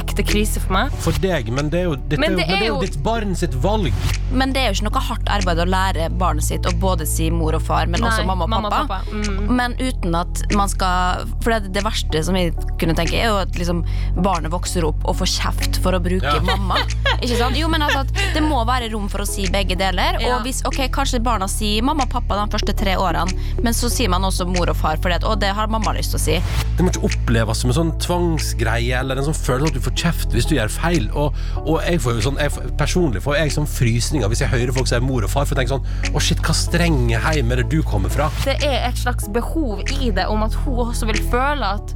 ekte 0.01 0.25
krise 0.27 0.61
for 0.63 0.73
meg. 0.77 0.95
For 1.05 1.17
deg, 1.23 1.51
men 1.55 1.71
det 1.73 1.83
er 1.83 1.89
jo, 1.91 1.97
dette 1.97 2.21
Men 2.21 2.37
er 2.39 2.43
jo, 2.43 2.47
men 2.47 2.49
det 2.49 2.67
er 2.67 2.71
jo 2.71 2.81
ditt 2.83 2.99
barn 3.05 3.35
sitt 3.39 3.55
valg. 3.63 3.93
Men 4.33 4.53
det 4.55 4.63
er 4.63 4.71
jo 4.71 4.79
ikke 4.79 4.87
noe 4.89 5.03
hardt 5.09 5.29
arbeid 5.33 5.61
å 5.61 5.67
lære 5.69 6.09
barnet 6.21 6.47
sitt 6.47 6.67
å 6.69 6.73
både 6.81 7.07
si 7.09 7.29
mor 7.33 7.57
og 7.59 7.63
far, 7.67 7.89
men 7.91 8.05
også 8.05 8.25
mamma 8.29 8.47
og 8.47 8.53
mamma 8.53 8.71
og 8.71 8.75
pappa. 8.75 9.01
pappa, 9.05 9.17
mm. 9.17 9.51
Men 9.53 9.77
uten 9.81 10.15
at 10.17 10.43
man 10.57 10.71
skal 10.73 11.27
For 11.45 11.53
det, 11.53 11.73
det 11.75 11.83
verste 11.85 12.23
som 12.25 12.37
jeg 12.39 12.55
kunne 12.81 12.95
tenke, 12.97 13.19
er 13.19 13.29
jo 13.33 13.41
at 13.43 13.57
liksom 13.59 13.83
barnet 14.25 14.53
vokser 14.53 14.87
opp 14.89 15.05
og 15.09 15.19
får 15.21 15.31
kjeft 15.35 15.81
for 15.85 15.97
å 15.97 16.01
bruke 16.03 16.25
Ja. 16.25 16.41
mamma. 16.47 16.79
Ikke 17.21 17.37
sant? 17.39 17.57
Jo, 17.59 17.69
men 17.69 17.85
altså 17.85 18.07
at 18.07 18.13
Det 18.35 18.43
må 18.43 18.63
være 18.69 18.89
rom 18.93 19.09
for 19.13 19.25
å 19.25 19.29
si 19.29 19.47
begge 19.53 19.77
deler. 19.79 20.17
Ja. 20.21 20.37
Og 20.37 20.47
hvis, 20.47 20.63
ok, 20.69 20.81
Kanskje 20.93 21.21
barna 21.25 21.47
sier 21.49 21.85
mamma 21.85 22.07
og 22.09 22.13
pappa 22.13 22.37
de 22.41 22.49
første 22.57 22.75
tre 22.77 22.97
årene, 23.01 23.33
men 23.63 23.77
så 23.77 23.91
sier 23.93 24.11
man 24.13 24.25
også 24.27 24.47
mor 24.49 24.71
og 24.73 24.77
far, 24.77 24.97
for 25.03 25.13
det, 25.13 25.23
og 25.29 25.39
det 25.41 25.53
har 25.57 25.69
mamma 25.73 25.93
lyst 25.97 26.15
til 26.17 26.21
å 26.21 26.23
si. 26.23 26.39
Det 26.77 26.85
må 26.85 26.93
ikke 26.93 27.05
oppleves 27.11 27.63
som 27.63 27.73
en 27.73 27.77
sånn 27.79 27.93
tvangsgreie 28.03 28.99
eller 28.99 29.21
en 29.21 29.29
sånn 29.29 29.37
følelse 29.39 29.73
at 29.75 29.79
du 29.79 29.82
får 29.85 29.97
kjeft 30.05 30.37
hvis 30.37 30.49
du 30.49 30.57
gjør 30.57 30.73
feil. 30.73 31.09
Og, 31.19 31.37
og 31.63 31.81
jeg 31.85 32.03
får 32.03 32.19
jo 32.19 32.27
sånn, 32.29 32.41
jeg, 32.43 32.73
personlig 32.81 33.23
får 33.25 33.39
jeg 33.41 33.55
sånn 33.57 33.69
frysninger 33.71 34.33
hvis 34.33 34.45
jeg 34.45 34.53
hører 34.53 34.75
folk 34.77 34.91
si 34.91 35.01
mor 35.03 35.27
og 35.27 35.33
far, 35.33 35.49
for 35.49 35.57
jeg 35.57 35.67
tenker 35.67 35.79
sånn 35.79 36.17
Å, 36.17 36.23
shit, 36.23 36.43
hva 36.45 36.57
strenge 36.57 37.23
heim 37.27 37.53
er 37.53 37.63
det 37.63 37.69
du 37.73 37.81
kommer 37.87 38.13
fra? 38.13 38.31
det 38.47 38.57
er 38.67 38.89
et 38.89 38.99
slags 38.99 39.29
behov 39.33 39.83
i 40.01 40.11
det 40.15 40.27
om 40.31 40.43
at 40.45 40.55
hun 40.65 40.81
også 40.87 41.07
vil 41.09 41.21
føle 41.33 41.69
at, 41.79 41.95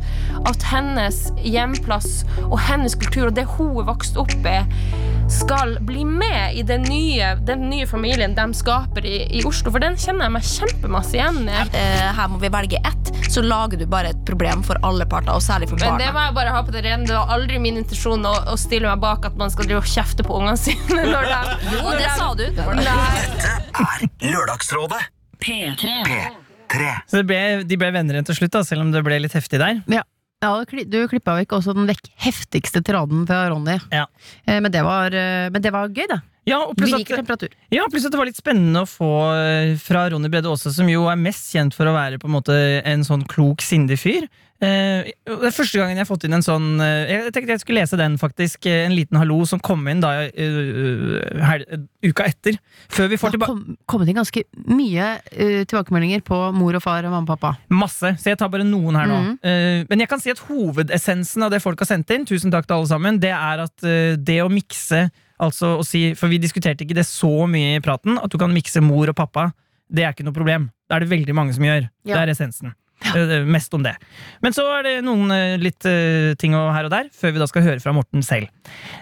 at 0.49 0.67
hennes 0.71 1.27
hjemplass 1.43 2.25
og 2.47 2.59
hennes 2.69 2.97
kultur 2.99 3.31
og 3.31 3.37
det 3.37 3.47
hun 3.57 3.81
er 3.83 3.89
vokst 3.91 4.19
opp 4.21 4.35
i, 4.47 4.59
skal 5.33 5.77
bli 5.87 6.05
med 6.07 6.55
i 6.55 6.63
den 6.67 6.85
nye, 6.87 7.35
den 7.47 7.67
nye 7.71 7.87
familien 7.89 8.37
de 8.37 8.47
skaper 8.55 9.07
i, 9.07 9.17
i 9.39 9.43
Oslo. 9.49 9.73
For 9.75 9.83
den 9.83 9.99
kjenner 9.99 10.29
jeg 10.29 10.35
meg 10.37 10.47
kjempemasse 10.47 11.19
igjen 11.19 11.49
i. 11.51 11.57
Eh, 11.75 12.05
her 12.17 12.31
må 12.31 12.39
vi 12.43 12.51
velge 12.55 12.81
ett, 12.87 13.06
så 13.33 13.43
lager 13.45 13.79
du 13.81 13.87
bare 13.91 14.11
et 14.15 14.21
problem 14.29 14.63
for 14.67 14.79
alle 14.87 15.07
parter, 15.11 15.33
og 15.35 15.43
særlig 15.45 15.69
for 15.71 15.81
Men 15.83 15.99
det 16.01 16.09
må 16.15 16.23
jeg 16.27 16.35
bare 16.39 16.53
ha 16.55 16.63
på 16.67 16.73
det 16.75 16.83
rene. 16.87 17.07
Det 17.09 17.15
var 17.17 17.33
aldri 17.37 17.59
min 17.63 17.77
intensjon 17.81 18.25
å, 18.27 18.35
å 18.53 18.57
stille 18.61 18.89
meg 18.89 19.01
bak 19.03 19.27
at 19.29 19.37
man 19.41 19.51
skal 19.53 19.69
drive 19.69 19.83
og 19.83 19.91
kjefte 19.91 20.25
på 20.27 20.37
ungene 20.39 20.57
sine. 20.61 21.03
Når 21.15 21.29
de, 21.31 21.39
Jo, 21.73 21.83
når 21.83 21.93
det 21.97 22.07
de- 22.07 22.17
sa 22.17 22.29
du. 22.35 22.45
Dette 22.57 23.55
er 23.87 24.33
Lørdagsrådet. 24.33 25.03
P3. 25.43 25.97
P3. 26.09 26.93
Så 27.11 27.21
det 27.21 27.27
ble, 27.29 27.41
de 27.69 27.77
ble 27.79 27.91
venner 27.95 28.17
igjen 28.19 28.27
til 28.31 28.39
slutt, 28.41 28.55
da, 28.57 28.63
selv 28.67 28.87
om 28.87 28.93
det 28.95 29.03
ble 29.07 29.19
litt 29.23 29.35
heftig 29.37 29.61
der. 29.63 29.83
Ja, 29.93 30.03
Ja, 30.45 30.51
Du 30.69 30.97
klippa 31.09 31.39
jo 31.39 31.47
ikke 31.47 31.57
også 31.61 31.73
den 31.77 31.87
vekk 31.89 32.11
heftigste 32.21 32.83
tiraden 32.85 33.23
fra 33.29 33.47
Ronny. 33.51 33.79
Ja. 33.93 34.05
Eh, 34.47 34.59
Men, 34.61 34.71
det 34.73 34.83
var, 34.85 35.09
eh, 35.17 35.49
men 35.51 35.63
det 35.65 35.73
var 35.73 35.89
gøy, 35.89 36.05
det. 36.11 36.19
Ja, 36.47 36.61
og 36.63 36.77
pluss 36.79 36.95
at, 36.95 37.03
temperatur. 37.11 37.51
ja, 37.75 37.83
pluss 37.91 38.05
at 38.07 38.13
det 38.15 38.19
var 38.21 38.29
litt 38.29 38.39
spennende 38.39 38.85
å 38.85 38.89
få 38.91 39.11
eh, 39.35 39.73
fra 39.83 40.05
Ronny 40.13 40.31
Brede 40.31 40.47
Aase, 40.53 40.71
som 40.75 40.87
jo 40.91 41.09
er 41.11 41.19
mest 41.19 41.51
kjent 41.55 41.75
for 41.75 41.91
å 41.91 41.95
være 41.97 42.21
på 42.23 42.29
en 42.31 42.37
måte 42.39 42.55
en 42.87 43.03
sånn 43.07 43.25
klok, 43.27 43.65
sindig 43.67 43.99
fyr. 43.99 44.29
Eh, 44.63 45.11
det 45.27 45.51
er 45.51 45.53
første 45.53 45.77
gangen 45.77 45.99
jeg 45.99 46.05
har 46.07 46.09
fått 46.09 46.23
inn 46.25 46.33
en 46.33 46.41
sånn 46.47 46.79
eh, 46.81 47.11
Jeg 47.13 47.33
tenkte 47.35 47.53
jeg 47.53 47.61
skulle 47.61 47.83
lese 47.83 47.99
den, 48.01 48.15
faktisk. 48.17 48.65
eh, 48.71 48.87
En 48.87 48.95
liten 48.97 49.19
hallo 49.21 49.43
som 49.45 49.61
kom 49.61 49.83
inn 49.93 50.01
da 50.01 50.15
eh, 50.31 51.43
hel- 51.51 51.67
uka 52.07 52.25
etter. 52.31 52.57
Før 52.89 53.11
vi 53.11 53.19
får 53.21 53.35
tilbake 53.35 53.51
tilbake 53.53 53.67
kom, 53.75 53.77
kommet 53.91 54.09
inn 54.09 54.17
ganske 54.17 54.47
mye 54.71 55.11
uh, 55.19 55.61
tilbakemeldinger 55.69 56.23
på 56.25 56.39
mor 56.57 56.79
og 56.79 56.83
far 56.87 57.05
og 57.05 57.13
mamma 57.13 57.27
og 57.27 57.35
pappa. 57.35 57.53
Masse, 57.75 58.15
så 58.23 58.31
jeg 58.33 58.39
tar 58.41 58.49
bare 58.55 58.65
noen 58.65 58.97
her 58.97 59.11
nå. 59.11 59.19
Mm. 59.27 59.37
Eh, 59.43 59.85
men 59.91 60.07
jeg 60.07 60.13
kan 60.15 60.23
si 60.23 60.33
at 60.33 60.41
hovedessensen 60.47 61.45
av 61.45 61.53
det 61.53 61.61
folk 61.67 61.83
har 61.85 61.91
sendt 61.91 62.15
inn, 62.17 62.25
tusen 62.29 62.55
takk 62.55 62.71
til 62.71 62.79
alle 62.79 62.91
sammen, 62.95 63.21
det 63.21 63.35
er 63.37 63.67
at 63.67 63.89
det 64.23 64.41
å 64.41 64.49
mikse 64.53 65.09
Altså 65.43 65.77
å 65.81 65.85
si, 65.85 66.09
For 66.17 66.33
vi 66.33 66.41
diskuterte 66.43 66.87
ikke 66.87 66.97
det 66.97 67.07
så 67.09 67.31
mye 67.51 67.77
i 67.77 67.85
praten, 67.85 68.17
at 68.21 68.33
du 68.33 68.39
kan 68.41 68.53
mikse 68.55 68.83
mor 68.85 69.13
og 69.13 69.19
pappa. 69.19 69.51
Det 69.93 70.05
er 70.05 70.15
ikke 70.15 70.27
noe 70.27 70.37
problem. 70.37 70.71
Det 70.89 70.97
er 70.97 71.05
det 71.05 71.13
veldig 71.13 71.37
mange 71.37 71.55
som 71.57 71.67
gjør. 71.67 71.89
Ja. 72.07 72.17
Det 72.17 72.23
er 72.25 72.35
essensen. 72.35 72.75
Ja. 73.05 73.43
mest 73.45 73.75
om 73.77 73.83
det. 73.85 73.93
Men 74.41 74.55
så 74.57 74.65
er 74.79 74.87
det 74.87 74.95
noen 75.05 75.29
eh, 75.35 75.59
litt 75.61 75.85
eh, 75.85 76.33
ting 76.41 76.55
her 76.57 76.89
og 76.89 76.91
der, 76.95 77.11
før 77.13 77.35
vi 77.35 77.43
da 77.43 77.49
skal 77.51 77.67
høre 77.67 77.83
fra 77.83 77.93
Morten 77.93 78.25
selv. 78.25 78.49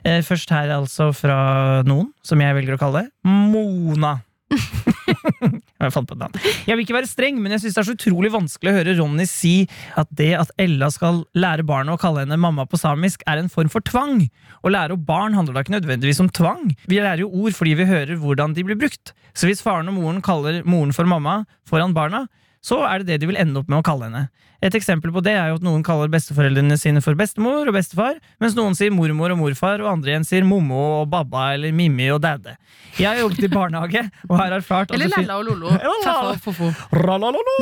Eh, 0.02 0.18
først 0.26 0.50
her 0.50 0.72
altså 0.74 1.12
fra 1.14 1.38
noen, 1.86 2.10
som 2.26 2.42
jeg 2.42 2.56
velger 2.58 2.74
å 2.74 2.80
kalle 2.80 3.04
det. 3.04 3.12
Mona. 3.30 4.16
Jeg 5.88 5.94
fant 5.94 6.08
på 6.10 6.16
navn. 6.18 6.36
Jeg 6.68 6.76
vil 6.76 6.84
ikke 6.86 6.96
være 6.96 7.10
streng, 7.10 7.40
men 7.42 7.54
jeg 7.54 7.64
synes 7.64 7.76
det 7.76 7.82
er 7.82 7.88
så 7.90 7.96
utrolig 7.96 8.32
vanskelig 8.34 8.72
å 8.72 8.76
høre 8.78 8.96
Ronny 8.98 9.26
si 9.28 9.54
at 10.00 10.10
det 10.16 10.32
at 10.38 10.52
Ella 10.60 10.90
skal 10.92 11.22
lære 11.38 11.66
barnet 11.66 11.96
å 11.96 12.00
kalle 12.00 12.24
henne 12.24 12.38
mamma 12.40 12.66
på 12.68 12.80
samisk, 12.80 13.24
er 13.30 13.42
en 13.42 13.50
form 13.52 13.72
for 13.72 13.84
tvang. 13.84 14.24
Å 14.64 14.72
lære 14.72 14.96
opp 14.96 15.04
barn 15.08 15.36
handler 15.36 15.56
da 15.56 15.64
ikke 15.64 15.76
nødvendigvis 15.76 16.22
om 16.24 16.30
tvang. 16.32 16.72
Vi 16.90 17.00
lærer 17.00 17.24
jo 17.24 17.32
ord 17.44 17.56
fordi 17.56 17.76
vi 17.80 17.88
hører 17.88 18.16
hvordan 18.20 18.56
de 18.56 18.64
blir 18.66 18.80
brukt. 18.80 19.14
Så 19.34 19.50
hvis 19.50 19.62
faren 19.64 19.90
og 19.90 19.98
moren 19.98 20.22
kaller 20.24 20.62
moren 20.64 20.94
for 20.94 21.08
mamma 21.10 21.42
foran 21.68 21.94
barna, 21.96 22.24
så 22.64 22.80
er 22.88 23.02
det 23.02 23.12
det 23.12 23.20
de 23.22 23.28
vil 23.28 23.38
ende 23.40 23.60
opp 23.60 23.68
med 23.68 23.82
å 23.82 23.84
kalle 23.84 24.08
henne. 24.08 24.22
Et 24.64 24.72
eksempel 24.72 25.12
på 25.12 25.20
det 25.20 25.34
er 25.36 25.50
jo 25.50 25.58
at 25.58 25.64
noen 25.66 25.82
kaller 25.84 26.08
besteforeldrene 26.08 26.78
sine 26.80 27.02
for 27.04 27.16
bestemor 27.18 27.68
og 27.68 27.76
bestefar, 27.76 28.16
mens 28.40 28.54
noen 28.56 28.76
sier 28.78 28.92
mormor 28.94 29.34
og 29.34 29.42
morfar, 29.42 29.82
og 29.84 29.90
andre 29.90 30.14
igjen 30.14 30.24
sier 30.24 30.46
mommo 30.48 30.78
og 31.02 31.10
babba 31.12 31.50
eller 31.58 31.74
mimmi 31.76 32.06
og 32.14 32.22
dadde. 32.24 32.54
Jeg 32.96 33.10
har 33.10 33.20
jobbet 33.20 33.44
i 33.44 33.50
barnehage 33.52 34.04
og 34.30 34.36
har 34.40 34.54
erfart 34.56 34.88
at 34.88 34.96
Eller 34.96 35.12
Lella 35.12 35.36
og. 35.36 36.86
Ralalalo! 37.04 37.56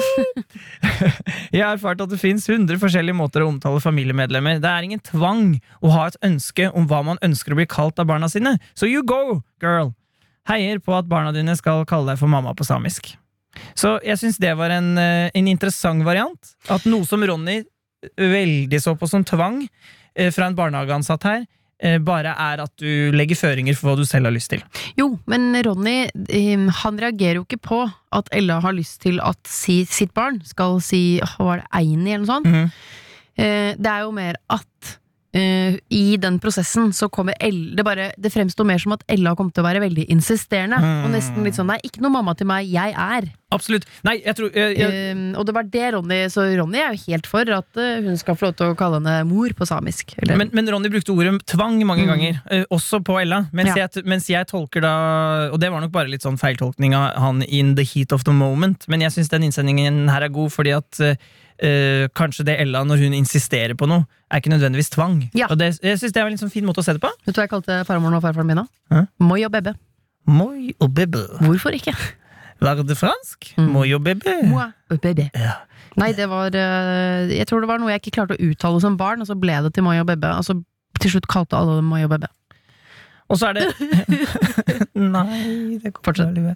Jeg 1.53 1.65
har 1.65 1.73
erfart 1.75 2.05
at 2.05 2.13
det 2.13 2.21
fins 2.23 2.47
100 2.47 2.79
forskjellige 2.81 3.17
måter 3.19 3.43
å 3.43 3.49
omtale 3.51 3.83
familiemedlemmer. 3.83 4.61
Det 4.63 4.71
er 4.71 4.87
ingen 4.87 5.03
tvang 5.03 5.57
å 5.83 5.91
ha 5.97 6.07
et 6.11 6.21
ønske 6.23 6.69
om 6.71 6.87
hva 6.87 7.03
man 7.11 7.19
ønsker 7.27 7.57
å 7.57 7.59
bli 7.59 7.67
kalt 7.67 7.99
av 7.99 8.07
barna 8.13 8.31
sine. 8.31 8.55
Så 8.79 8.87
you 8.87 9.03
go, 9.03 9.41
girl! 9.63 9.97
Heier 10.51 10.79
på 10.83 10.95
at 10.95 11.11
barna 11.11 11.35
dine 11.35 11.55
skal 11.59 11.85
kalle 11.89 12.13
deg 12.13 12.23
for 12.23 12.31
mamma 12.31 12.55
på 12.55 12.67
samisk. 12.67 13.15
Så 13.75 13.99
jeg 14.05 14.19
syns 14.21 14.41
det 14.43 14.55
var 14.59 14.71
en, 14.71 14.97
eh, 14.99 15.31
en 15.35 15.49
interessant 15.49 16.05
variant. 16.05 16.55
At 16.69 16.85
noe 16.87 17.07
som 17.09 17.23
Ronny 17.25 17.63
veldig 18.17 18.81
så 18.83 18.95
på 18.99 19.09
som 19.09 19.25
tvang 19.25 19.63
eh, 20.15 20.31
fra 20.35 20.49
en 20.49 20.57
barnehageansatt 20.59 21.27
her, 21.29 21.45
eh, 21.83 21.99
bare 22.03 22.35
er 22.39 22.63
at 22.65 22.73
du 22.81 23.13
legger 23.15 23.39
føringer 23.39 23.77
for 23.79 23.91
hva 23.91 23.97
du 24.01 24.07
selv 24.09 24.29
har 24.29 24.35
lyst 24.35 24.53
til. 24.55 24.63
Jo, 24.99 25.13
men 25.31 25.53
Ronny 25.65 25.97
eh, 26.29 26.67
han 26.83 27.01
reagerer 27.01 27.41
jo 27.41 27.47
ikke 27.47 27.63
på 27.63 27.83
at 28.13 28.33
Ella 28.35 28.61
har 28.65 28.77
lyst 28.77 29.03
til 29.07 29.21
at 29.25 29.41
si, 29.49 29.83
sitt 29.89 30.13
barn 30.15 30.43
skal 30.45 30.81
si 30.85 31.21
Hva 31.23 31.47
var 31.47 31.63
det, 31.63 31.71
Eini, 31.79 32.13
eller 32.13 32.27
noe 32.27 32.35
sånt? 32.35 32.47
Mm 32.47 32.55
-hmm. 32.55 33.79
det 33.83 33.91
er 33.91 34.01
jo 34.01 34.11
mer 34.11 34.37
at 34.51 34.99
eh, 35.35 35.79
i 35.91 36.17
den 36.21 36.39
prosessen 36.43 36.93
så 36.93 37.09
kommer 37.13 37.35
Ella 37.41 37.77
Det, 37.77 37.85
bare, 37.85 38.11
det 38.19 38.33
fremsto 38.33 38.65
mer 38.69 38.79
som 38.83 38.93
at 38.97 39.05
Ella 39.09 39.35
kom 39.39 39.51
til 39.51 39.63
å 39.65 39.69
være 39.69 39.81
veldig 39.85 40.05
insisterende. 40.13 40.77
Mm. 40.83 41.05
Og 41.07 41.11
nesten 41.15 41.45
litt 41.47 41.57
sånn 41.59 41.71
Nei, 41.73 41.79
ikke 41.87 42.03
noe 42.05 42.13
mamma 42.13 42.35
til 42.37 42.47
meg, 42.51 42.67
jeg 42.69 42.93
er. 42.93 43.31
Absolutt. 43.53 43.85
Nei, 44.05 44.15
jeg 44.25 44.35
tror 44.39 44.51
jeg, 44.57 44.77
jeg, 44.81 44.89
Uh, 45.13 45.39
og 45.41 45.45
det 45.45 45.53
var 45.55 45.67
det 45.69 45.89
Ronny 45.93 46.19
Så 46.33 46.45
Ronny 46.57 46.79
er 46.81 46.95
jo 46.95 47.03
helt 47.13 47.27
for 47.29 47.49
at 47.53 47.77
uh, 47.77 48.01
hun 48.05 48.17
skal 48.17 48.37
få 48.39 48.47
lov 48.49 48.55
til 48.57 48.73
å 48.73 48.77
kalle 48.81 48.97
henne 49.01 49.17
mor 49.29 49.53
på 49.57 49.67
samisk. 49.69 50.15
Eller, 50.23 50.39
Men, 50.41 50.51
men 50.57 50.71
Ronny 50.73 50.89
brukte 50.93 51.13
ordet 51.13 51.35
tvang 51.53 51.79
mange 51.85 52.03
Mm. 52.03 52.09
ganger, 52.09 52.39
også 52.75 52.99
på 53.05 53.19
Ella. 53.21 53.43
Mens, 53.53 53.75
Ja. 53.77 53.87
jeg, 53.87 54.05
mens 54.09 54.27
jeg 54.29 54.47
tolker 54.51 54.81
da 54.83 54.95
Og 55.53 55.61
det 55.61 55.71
var 55.71 55.81
nok 55.85 55.93
bare 55.93 56.09
litt 56.11 56.23
sånn 56.25 56.39
feiltolkning 56.41 56.95
av 56.97 57.15
han 57.21 57.43
in 57.45 57.75
the 57.77 57.85
heat 57.85 58.13
of 58.13 58.25
the 58.25 58.33
moment, 58.33 58.89
men 58.89 59.01
jeg 59.05 59.13
syns 59.15 59.29
den 59.31 59.45
innsendingen 59.49 60.09
her 60.11 60.23
er 60.27 60.33
god 60.33 60.51
fordi 60.53 60.73
at 60.77 61.01
eh, 61.65 62.09
kanskje 62.19 62.47
det 62.49 62.59
Ella, 62.63 62.83
når 62.87 63.05
hun 63.05 63.17
insisterer 63.17 63.77
på 63.79 63.89
noe, 63.91 64.07
er 64.31 64.43
ikke 64.43 64.53
nødvendigvis 64.53 64.93
tvang. 64.95 65.21
Ja. 65.39 65.49
Og 65.51 65.59
det, 65.61 65.75
jeg 65.83 66.01
synes 66.01 66.15
det 66.15 66.23
er 66.23 66.31
en 66.31 66.41
sånn 66.41 66.53
fin 66.53 66.67
måte 66.67 66.83
å 66.83 66.87
se 66.87 66.97
det 66.97 67.03
på. 67.03 67.11
Vet 67.27 67.35
du 67.35 67.41
hva 67.41 67.47
jeg 67.47 67.55
kalte 67.55 67.83
farmoren 67.89 68.19
og 68.19 68.25
farfaren 68.25 68.49
min 68.51 68.63
da? 68.63 68.67
Hæ? 68.93 69.05
Moi 69.23 69.43
og 69.47 69.53
bebe. 69.55 69.77
Moi 70.27 70.73
og 70.79 70.93
bebe. 70.95 71.27
Hvorfor 71.43 71.75
ikke? 71.77 71.95
Var 72.63 72.83
det 72.87 72.97
fransk? 72.99 73.53
Mm. 73.59 73.71
Moi 73.75 73.89
og 73.95 74.05
bebe. 74.07 74.37
Moi 74.47 74.69
og 74.91 75.01
bebe. 75.03 75.31
Ja. 75.35 75.61
Nei, 75.99 76.13
det 76.17 76.29
var 76.31 76.55
eh, 76.57 77.33
Jeg 77.37 77.47
tror 77.51 77.61
det 77.61 77.69
var 77.69 77.81
noe 77.83 77.91
jeg 77.93 78.01
ikke 78.01 78.15
klarte 78.17 78.37
å 78.39 78.51
uttale 78.51 78.81
som 78.81 78.97
barn, 79.01 79.21
og 79.21 79.29
så 79.29 79.37
ble 79.39 79.59
det 79.67 79.75
til 79.77 79.85
Moi 79.85 79.99
og 80.01 80.07
Bebe. 80.09 80.31
Og 80.39 80.47
så 80.47 80.57
til 81.03 81.15
slutt 81.17 81.29
kalte 81.31 81.59
alle 81.59 81.81
det 81.81 81.85
Moi 81.85 82.01
og 82.07 82.13
Bebe. 82.15 82.31
Og 83.33 83.39
så 83.41 83.49
er 83.49 83.59
det 83.59 83.67
Nei, 84.93 85.79
det 85.83 85.93
kommer 85.97 86.17
til. 86.19 86.49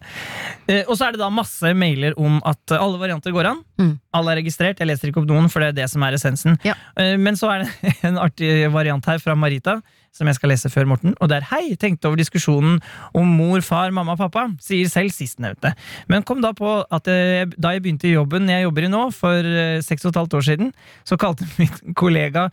Eh, 0.69 0.83
Og 0.87 0.97
så 0.99 1.07
er 1.09 1.15
det 1.17 1.21
da 1.23 1.29
masse 1.33 1.71
mailer 1.79 2.17
om 2.21 2.39
at 2.47 2.75
eh, 2.75 2.81
alle 2.83 3.01
varianter 3.01 3.33
går 3.35 3.49
an. 3.53 3.63
Mm. 3.81 3.93
Alle 4.17 4.35
er 4.35 4.41
registrert. 4.43 4.81
Jeg 4.83 4.91
leser 4.91 5.11
ikke 5.11 5.23
opp 5.23 5.31
noen, 5.31 5.49
for 5.53 5.65
det 5.65 5.73
er 5.73 5.79
det 5.81 5.87
som 5.93 6.05
er 6.07 6.17
essensen. 6.19 6.59
Ja. 6.67 6.75
Eh, 7.01 7.15
Men 7.21 7.39
så 7.41 7.49
er 7.55 7.65
det 7.65 7.95
en 8.11 8.21
artig 8.23 8.51
variant 8.75 9.09
her 9.09 9.23
fra 9.23 9.35
Marita, 9.39 9.79
som 10.17 10.29
jeg 10.31 10.39
skal 10.39 10.53
lese 10.53 10.71
før 10.73 10.87
Morten. 10.93 11.17
Og 11.21 11.29
det 11.33 11.41
er 11.41 11.49
hei, 11.51 11.65
tenkte 11.81 12.09
over 12.11 12.21
diskusjonen 12.21 12.79
om 13.17 13.35
mor, 13.41 13.61
far, 13.65 13.91
mamma, 13.97 14.15
og 14.17 14.23
pappa. 14.27 14.47
Sier 14.65 14.89
selv 14.93 15.13
sistnevnte. 15.17 15.75
Men 16.13 16.25
kom 16.29 16.41
da 16.45 16.53
på 16.57 16.79
at 16.85 17.09
jeg, 17.11 17.51
da 17.57 17.75
jeg 17.75 17.85
begynte 17.85 18.09
i 18.09 18.15
jobben 18.15 18.49
jeg 18.53 18.65
jobber 18.69 18.87
i 18.89 18.93
nå, 18.93 19.03
for 19.17 19.51
seks 19.85 20.07
og 20.09 20.13
et 20.15 20.21
halvt 20.23 20.39
år 20.41 20.47
siden, 20.53 20.73
så 21.09 21.19
kalte 21.21 21.49
min 21.61 21.95
kollega 21.99 22.49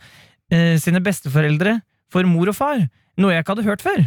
eh, 0.52 0.74
sine 0.82 1.00
besteforeldre 1.04 1.78
for 2.12 2.28
mor 2.28 2.52
og 2.52 2.56
far. 2.58 2.84
Noe 3.20 3.32
jeg 3.34 3.44
ikke 3.44 3.54
hadde 3.56 3.66
hørt 3.68 3.82
før. 3.84 4.04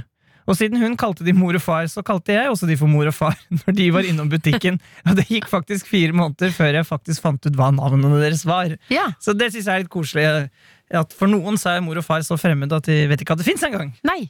Og 0.47 0.55
siden 0.55 0.79
hun 0.79 0.93
kalte 0.95 1.25
de 1.27 1.33
mor 1.35 1.55
og 1.57 1.61
far, 1.61 1.87
så 1.91 1.99
kalte 2.07 2.31
jeg 2.31 2.47
også 2.47 2.67
de 2.69 2.77
for 2.79 2.87
mor 2.87 3.07
og 3.09 3.13
far 3.15 3.35
når 3.57 3.75
de 3.75 3.87
var 3.91 4.05
innom 4.07 4.29
butikken. 4.31 4.77
Og 5.03 5.17
det 5.19 5.25
gikk 5.27 5.49
faktisk 5.51 5.89
fire 5.91 6.15
måneder 6.15 6.53
før 6.55 6.77
jeg 6.79 6.87
faktisk 6.87 7.21
fant 7.25 7.43
ut 7.49 7.57
hva 7.59 7.67
navnene 7.75 8.21
deres 8.21 8.45
var. 8.47 8.71
Ja. 8.93 9.09
Så 9.19 9.35
det 9.35 9.49
syns 9.51 9.67
jeg 9.67 9.73
er 9.75 9.83
litt 9.83 9.91
koselig. 9.91 10.23
At 10.87 11.11
For 11.11 11.27
noen 11.27 11.57
så 11.59 11.73
er 11.75 11.81
mor 11.83 11.99
og 11.99 12.05
far 12.07 12.23
så 12.23 12.37
fremmed 12.39 12.71
at 12.71 12.87
de 12.87 12.95
vet 13.11 13.19
ikke 13.25 13.35
at 13.35 13.41
det 13.43 13.47
fins 13.49 13.63
engang. 13.67 13.91
Nei. 14.07 14.29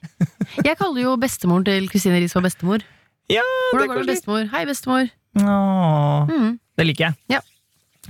Jeg 0.65 0.73
kaller 0.79 1.03
jo 1.03 1.13
bestemoren 1.21 1.67
til 1.67 1.85
Kristine 1.91 2.17
Riis 2.17 2.33
for 2.33 2.41
bestemor. 2.41 2.81
Ja, 3.29 3.43
Hvordan 3.75 3.91
går 3.91 3.99
det 4.01 4.05
med 4.07 4.13
bestemor? 4.15 4.49
Hei, 4.55 4.63
bestemor. 4.65 5.09
Åh, 5.37 6.27
Mm. 6.33 6.57
det 6.79 6.85
liker 6.87 7.05
jeg. 7.11 7.15
Ja. 7.29 7.41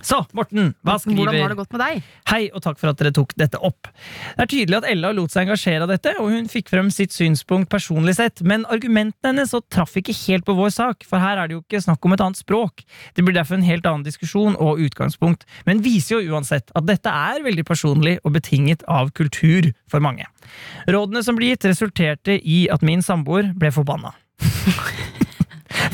Så, 0.05 0.19
Morten, 0.37 0.73
hva 0.85 0.97
skriver 1.01 1.25
Hvordan 1.25 1.41
har 1.41 1.53
det 1.53 1.57
gått 1.57 1.73
med 1.73 1.81
deg? 1.81 2.09
Hei, 2.29 2.41
og 2.53 2.61
takk 2.65 2.77
for 2.81 2.91
at 2.91 2.99
dere 2.99 3.13
tok 3.15 3.33
dette 3.39 3.59
opp. 3.65 3.89
Det 3.89 4.45
er 4.45 4.51
tydelig 4.51 4.77
at 4.79 4.87
Ella 4.91 5.11
lot 5.15 5.33
seg 5.33 5.47
engasjere 5.47 5.87
av 5.87 5.91
dette, 5.91 6.13
og 6.21 6.29
hun 6.33 6.49
fikk 6.51 6.69
frem 6.73 6.91
sitt 6.93 7.15
synspunkt 7.15 7.71
personlig 7.73 8.17
sett, 8.19 8.43
men 8.45 8.67
argumentene 8.69 9.31
hennes 9.31 9.51
så 9.53 9.61
traff 9.73 9.97
ikke 9.97 10.15
helt 10.25 10.45
på 10.47 10.55
vår 10.57 10.71
sak, 10.75 11.07
for 11.07 11.21
her 11.23 11.41
er 11.41 11.49
det 11.49 11.57
jo 11.57 11.63
ikke 11.63 11.83
snakk 11.87 12.05
om 12.05 12.15
et 12.15 12.23
annet 12.23 12.41
språk. 12.41 12.85
Det 13.17 13.25
blir 13.25 13.37
derfor 13.37 13.57
en 13.57 13.67
helt 13.67 13.89
annen 13.89 14.05
diskusjon 14.05 14.59
og 14.61 14.83
utgangspunkt, 14.85 15.47
men 15.67 15.83
viser 15.85 16.17
jo 16.17 16.35
uansett 16.35 16.71
at 16.77 16.87
dette 16.87 17.11
er 17.11 17.43
veldig 17.45 17.65
personlig 17.67 18.17
og 18.23 18.35
betinget 18.37 18.85
av 18.91 19.11
kultur 19.17 19.71
for 19.91 20.03
mange. 20.03 20.27
Rådene 20.87 21.25
som 21.25 21.39
ble 21.39 21.53
gitt, 21.53 21.67
resulterte 21.67 22.37
i 22.37 22.65
at 22.71 22.85
min 22.85 23.03
samboer 23.05 23.53
ble 23.57 23.73
forbanna. 23.73 24.13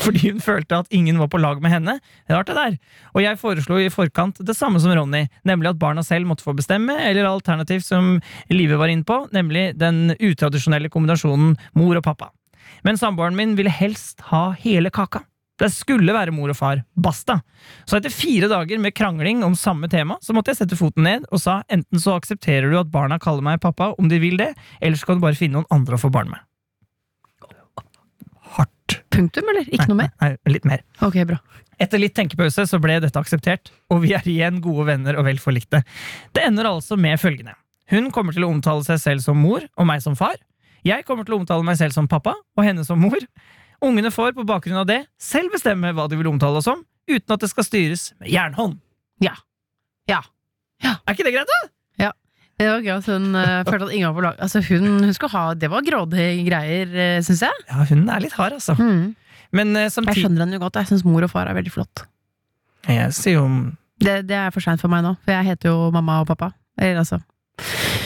Fordi 0.04 0.30
hun 0.30 0.42
følte 0.44 0.82
at 0.82 0.94
ingen 0.94 1.18
var 1.20 1.30
på 1.32 1.40
lag 1.40 1.62
med 1.64 1.72
henne. 1.72 1.96
Rart 2.30 2.50
det 2.50 2.56
der. 2.58 2.78
Og 3.14 3.24
jeg 3.24 3.40
foreslo 3.40 3.78
i 3.80 3.90
forkant 3.92 4.40
det 4.44 4.56
samme 4.56 4.80
som 4.82 4.92
Ronny, 4.94 5.24
nemlig 5.48 5.72
at 5.72 5.80
barna 5.80 6.04
selv 6.04 6.28
måtte 6.28 6.44
få 6.44 6.54
bestemme, 6.56 6.96
eller 7.08 7.28
alternativt 7.30 7.86
som 7.86 8.18
Live 8.52 8.78
var 8.80 8.92
inne 8.92 9.06
på, 9.08 9.22
nemlig 9.34 9.70
den 9.80 10.16
utradisjonelle 10.18 10.92
kombinasjonen 10.92 11.54
mor 11.78 12.00
og 12.00 12.04
pappa. 12.04 12.32
Men 12.84 13.00
samboeren 13.00 13.36
min 13.36 13.56
ville 13.56 13.72
helst 13.72 14.20
ha 14.32 14.50
hele 14.60 14.92
kaka. 14.92 15.24
Det 15.60 15.70
skulle 15.70 16.14
være 16.14 16.34
mor 16.34 16.50
og 16.50 16.58
far. 16.58 16.80
Basta. 16.98 17.38
Så 17.86 18.00
etter 18.00 18.12
fire 18.12 18.48
dager 18.50 18.80
med 18.82 18.94
krangling 18.96 19.44
om 19.46 19.54
samme 19.54 19.88
tema, 19.90 20.18
så 20.20 20.34
måtte 20.34 20.50
jeg 20.50 20.64
sette 20.64 20.78
foten 20.78 21.06
ned 21.06 21.28
og 21.30 21.40
sa 21.42 21.60
enten 21.70 22.02
så 22.02 22.16
aksepterer 22.18 22.72
du 22.72 22.80
at 22.80 22.90
barna 22.90 23.20
kaller 23.22 23.46
meg 23.46 23.62
pappa 23.62 23.92
om 23.94 24.10
de 24.10 24.18
vil 24.22 24.40
det, 24.40 24.50
eller 24.82 24.98
så 24.98 25.06
kan 25.06 25.20
du 25.20 25.24
bare 25.24 25.38
finne 25.38 25.60
noen 25.60 25.70
andre 25.74 25.94
å 25.94 26.02
få 26.02 26.10
barn 26.14 26.32
med. 26.34 26.42
Hardt. 28.84 29.04
Punktum, 29.10 29.48
eller? 29.48 29.66
Ikke 29.72 29.88
noe 29.88 29.96
mer? 30.02 30.10
Nei, 30.20 30.36
litt 30.50 30.64
mer. 30.64 30.82
Ok, 31.04 31.16
bra. 31.26 31.38
Etter 31.80 31.98
litt 31.98 32.14
tenkepause 32.14 32.66
så 32.68 32.78
ble 32.82 33.00
dette 33.02 33.18
akseptert, 33.18 33.70
og 33.90 34.02
vi 34.04 34.12
er 34.14 34.22
igjen 34.28 34.60
gode 34.62 34.86
venner 34.86 35.16
og 35.18 35.24
vel 35.26 35.38
forlikte. 35.38 35.82
Det 36.34 36.44
ender 36.44 36.68
altså 36.70 36.96
med 36.96 37.18
følgende. 37.18 37.54
Hun 37.90 38.10
kommer 38.14 38.32
til 38.32 38.44
å 38.44 38.50
omtale 38.52 38.84
seg 38.86 39.00
selv 39.02 39.24
som 39.24 39.38
mor 39.38 39.64
og 39.76 39.86
meg 39.86 40.02
som 40.02 40.16
far. 40.16 40.36
Jeg 40.84 41.04
kommer 41.04 41.24
til 41.24 41.34
å 41.34 41.40
omtale 41.40 41.64
meg 41.64 41.78
selv 41.80 41.94
som 41.96 42.08
pappa 42.08 42.34
og 42.34 42.64
henne 42.64 42.84
som 42.84 43.00
mor. 43.00 43.18
Ungene 43.84 44.12
får 44.14 44.34
på 44.36 44.46
bakgrunn 44.48 44.80
av 44.82 44.88
det 44.88 45.02
selv 45.20 45.52
bestemme 45.52 45.92
hva 45.92 46.06
de 46.08 46.16
vil 46.20 46.30
omtale 46.30 46.60
oss 46.60 46.68
om, 46.70 46.84
uten 47.10 47.34
at 47.34 47.42
det 47.42 47.50
skal 47.50 47.66
styres 47.66 48.12
med 48.20 48.30
jernhånd. 48.32 48.78
Ja. 49.24 49.34
Ja. 50.08 50.22
Ja. 50.84 50.98
Er 51.04 51.16
ikke 51.16 51.26
det 51.26 51.34
greit, 51.34 51.50
da? 51.50 51.73
Det 52.60 52.68
var 52.70 52.84
gøy 52.86 52.94
at 52.94 53.08
hun 53.10 53.28
uh, 53.34 53.64
følte 53.66 53.88
at 53.88 53.92
ingen 53.96 54.08
var 54.08 54.14
på 54.14 54.24
lag. 54.28 54.40
Altså, 54.46 54.62
hun, 54.68 54.86
hun 55.02 55.14
skulle 55.16 55.34
ha 55.34 55.44
Det 55.58 55.70
var 55.72 55.82
grådige 55.86 56.44
greier, 56.46 56.92
uh, 56.94 57.20
syns 57.26 57.42
jeg. 57.42 57.64
Ja, 57.70 57.86
hun 57.90 58.04
er 58.08 58.22
litt 58.22 58.36
hard, 58.38 58.56
altså. 58.60 58.76
Mm. 58.78 59.14
Men 59.54 59.76
eh, 59.78 59.86
Jeg 59.86 60.18
skjønner 60.18 60.44
henne 60.44 60.58
jo 60.58 60.64
godt. 60.64 60.80
Jeg 60.82 60.90
syns 60.90 61.04
mor 61.06 61.22
og 61.22 61.30
far 61.30 61.46
er 61.50 61.54
veldig 61.54 61.72
flott. 61.74 62.06
Jeg 62.90 63.12
sier 63.16 63.38
jo 63.38 63.44
Det, 64.02 64.24
det 64.28 64.34
er 64.36 64.50
for 64.54 64.64
seint 64.64 64.82
for 64.82 64.90
meg 64.92 65.04
nå, 65.06 65.14
for 65.22 65.32
jeg 65.36 65.46
heter 65.52 65.70
jo 65.70 65.90
mamma 65.94 66.20
og 66.24 66.28
pappa. 66.32 66.50
Eller 66.78 67.04
altså 67.04 67.20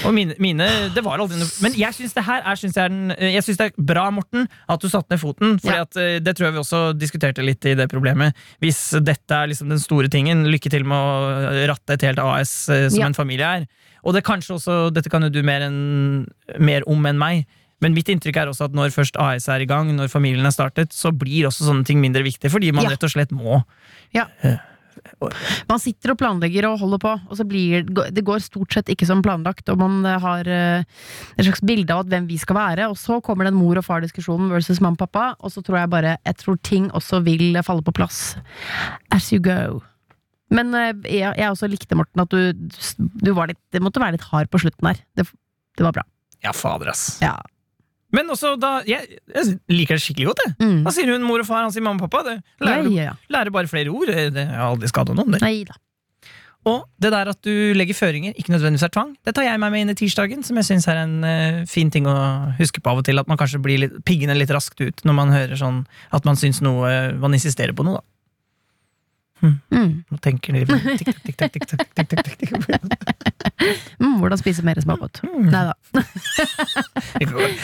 Og 0.06 0.12
mine, 0.14 0.34
mine 0.38 0.66
Det 0.94 1.02
var 1.04 1.18
aldri 1.22 1.38
noe 1.40 1.48
Men 1.64 1.74
jeg 1.78 1.96
syns 1.96 2.12
det 2.14 2.22
her 2.26 2.42
er, 2.46 2.58
synes 2.60 2.76
jeg, 2.76 2.84
er 2.84 2.92
den, 2.92 3.14
jeg 3.34 3.42
synes 3.46 3.58
det 3.60 3.66
er 3.72 3.86
bra, 3.90 4.04
Morten, 4.14 4.46
at 4.70 4.80
du 4.82 4.88
satte 4.92 5.10
ned 5.14 5.20
foten. 5.22 5.56
For 5.62 5.72
Ja. 5.72 5.84
det 6.20 6.34
tror 6.36 6.48
jeg 6.48 6.54
vi 6.54 6.60
også 6.62 6.80
diskuterte 6.98 7.42
litt 7.44 7.64
i 7.66 7.74
det 7.78 7.88
problemet. 7.90 8.36
Hvis 8.62 8.78
dette 9.02 9.34
er 9.34 9.48
liksom 9.50 9.68
den 9.72 9.80
store 9.82 10.08
tingen, 10.12 10.44
lykke 10.52 10.70
til 10.70 10.84
med 10.84 10.96
å 10.96 11.66
ratte 11.72 11.96
et 11.96 12.04
helt 12.06 12.18
AS 12.22 12.68
eh, 12.68 12.88
som 12.88 13.00
Ja. 13.00 13.06
en 13.06 13.14
familie 13.16 13.46
er. 13.62 13.66
Og 14.04 14.14
det 14.14 14.22
kanskje 14.24 14.54
også, 14.58 14.92
dette 14.94 15.10
kan 15.10 15.22
jo 15.22 15.28
du 15.30 15.42
mer, 15.42 15.62
en, 15.66 16.26
mer 16.58 16.82
om 16.86 17.04
enn 17.06 17.18
meg. 17.18 17.46
Men 17.80 17.94
mitt 17.94 18.08
inntrykk 18.10 18.36
er 18.36 18.48
også 18.50 18.64
at 18.68 18.72
når 18.74 18.90
først 18.94 19.16
AS 19.18 19.48
er 19.48 19.60
i 19.60 19.66
gang, 19.66 19.90
når 19.96 20.08
familien 20.10 20.46
er 20.46 20.50
startet, 20.54 20.90
så 20.92 21.10
blir 21.16 21.46
også 21.46 21.66
sånne 21.66 21.84
ting 21.86 22.00
mindre 22.00 22.22
viktig, 22.22 22.50
fordi 22.50 22.72
man 22.72 22.84
Ja. 22.84 22.90
rett 22.90 23.04
og 23.04 23.10
slett 23.10 23.30
må 23.32 23.64
Ja. 24.14 24.26
eh, 24.42 24.56
Man 25.68 25.82
sitter 25.82 26.12
og 26.12 26.18
planlegger 26.20 26.68
og 26.68 26.78
holder 26.82 27.02
på, 27.02 27.14
og 27.28 27.38
så 27.38 27.46
blir 27.48 27.86
det 27.86 28.24
går 28.26 28.42
stort 28.44 28.74
sett 28.74 28.92
ikke 28.92 29.08
som 29.08 29.22
planlagt, 29.24 29.68
og 29.72 29.80
man 29.80 30.00
eh, 30.06 30.18
har 30.22 30.48
eh, 30.48 30.86
et 31.36 31.46
slags 31.46 31.62
bilde 31.66 31.94
av 31.94 32.08
hvem 32.10 32.28
vi 32.30 32.38
skal 32.40 32.58
være, 32.58 32.88
og 32.90 32.98
så 33.00 33.20
kommer 33.24 33.48
den 33.48 33.58
mor 33.58 33.78
og 33.78 33.86
far-diskusjonen 33.86 34.52
versus 34.52 34.82
mamma 34.84 34.98
og 34.98 35.04
pappa, 35.06 35.26
og 35.38 35.52
så 35.54 35.62
tror 35.64 35.82
jeg 35.82 35.92
bare 35.92 36.16
Jeg 36.24 36.36
tror 36.40 36.56
ting 36.64 36.88
også 36.96 37.20
vil 37.26 37.58
falle 37.64 37.84
på 37.84 37.94
plass 37.94 38.36
as 39.14 39.32
you 39.32 39.40
go. 39.42 39.80
Men 40.54 40.72
eh, 40.74 40.94
jeg, 41.18 41.34
jeg 41.36 41.50
også 41.50 41.68
likte, 41.68 41.98
Morten, 41.98 42.24
at 42.24 42.32
du, 42.32 43.04
du 43.20 43.34
var 43.36 43.50
litt 43.50 43.60
Det 43.72 43.82
måtte 43.84 44.00
være 44.00 44.16
litt 44.16 44.26
hard 44.30 44.48
på 44.50 44.60
slutten 44.62 44.90
her. 44.90 45.00
Det, 45.16 45.28
det 45.76 45.84
var 45.84 46.00
bra. 46.00 46.04
Ja, 46.44 46.54
fader, 46.54 46.92
ass. 46.94 47.18
Ja. 47.22 47.36
Men 48.14 48.30
også 48.32 48.54
da 48.60 48.78
Jeg, 48.88 49.18
jeg 49.34 49.58
liker 49.72 49.98
det 49.98 50.04
skikkelig 50.04 50.30
godt, 50.30 50.46
jeg. 50.46 50.54
Mm. 50.62 50.78
Da 50.86 50.94
sier 50.96 51.12
hun 51.12 51.26
mor 51.28 51.42
og 51.42 51.48
far, 51.48 51.66
han 51.66 51.74
sier 51.74 51.84
mamma 51.84 52.00
og 52.00 52.08
pappa. 52.08 52.24
Det 52.24 52.64
lærer, 52.64 52.88
ja, 52.94 53.10
ja. 53.10 53.18
lærer 53.32 53.52
bare 53.54 53.70
flere 53.70 53.92
ord. 53.92 54.08
Det 54.12 54.30
det 54.36 54.48
har 54.48 54.70
aldri 54.70 54.88
skada 54.90 55.16
noen. 55.16 55.36
Det. 55.36 55.42
Nei 55.44 55.60
da. 55.68 55.76
Og 56.68 56.82
det 57.00 57.12
der 57.14 57.30
at 57.30 57.38
du 57.46 57.72
legger 57.76 57.96
føringer, 57.96 58.34
ikke 58.36 58.52
nødvendigvis 58.52 58.84
er 58.88 58.92
tvang, 58.92 59.14
det 59.24 59.32
tar 59.36 59.46
jeg 59.46 59.60
meg 59.62 59.72
med 59.72 59.84
inn 59.84 59.92
i 59.92 59.96
tirsdagen, 59.96 60.42
som 60.44 60.58
jeg 60.58 60.66
syns 60.66 60.88
er 60.90 61.00
en 61.04 61.14
uh, 61.24 61.60
fin 61.70 61.88
ting 61.94 62.08
å 62.10 62.16
huske 62.58 62.82
på 62.82 62.92
av 62.92 63.00
og 63.00 63.06
til. 63.06 63.20
At 63.20 63.30
man 63.30 63.38
kanskje 63.40 63.62
blir 63.62 63.80
litt, 63.84 63.94
piggene 64.08 64.36
litt 64.36 64.52
raskt 64.52 64.82
ut 64.82 65.04
når 65.06 65.16
man 65.16 65.32
hører 65.32 65.60
sånn 65.60 65.84
at 66.14 66.28
man 66.28 66.36
syns 66.36 66.60
noe 66.64 66.90
Man 67.18 67.36
insisterer 67.36 67.76
på 67.76 67.86
noe, 67.86 68.00
da. 68.00 68.17
Mm. 69.38 70.02
Nå 70.10 70.18
tenker 70.22 70.52
de 70.56 70.64
mm, 73.98 74.16
Hvordan 74.18 74.40
spise 74.40 74.64
mer 74.66 74.80
smågodt. 74.82 75.20
Mm. 75.22 75.46
Nei 75.52 75.62
da. 75.68 75.74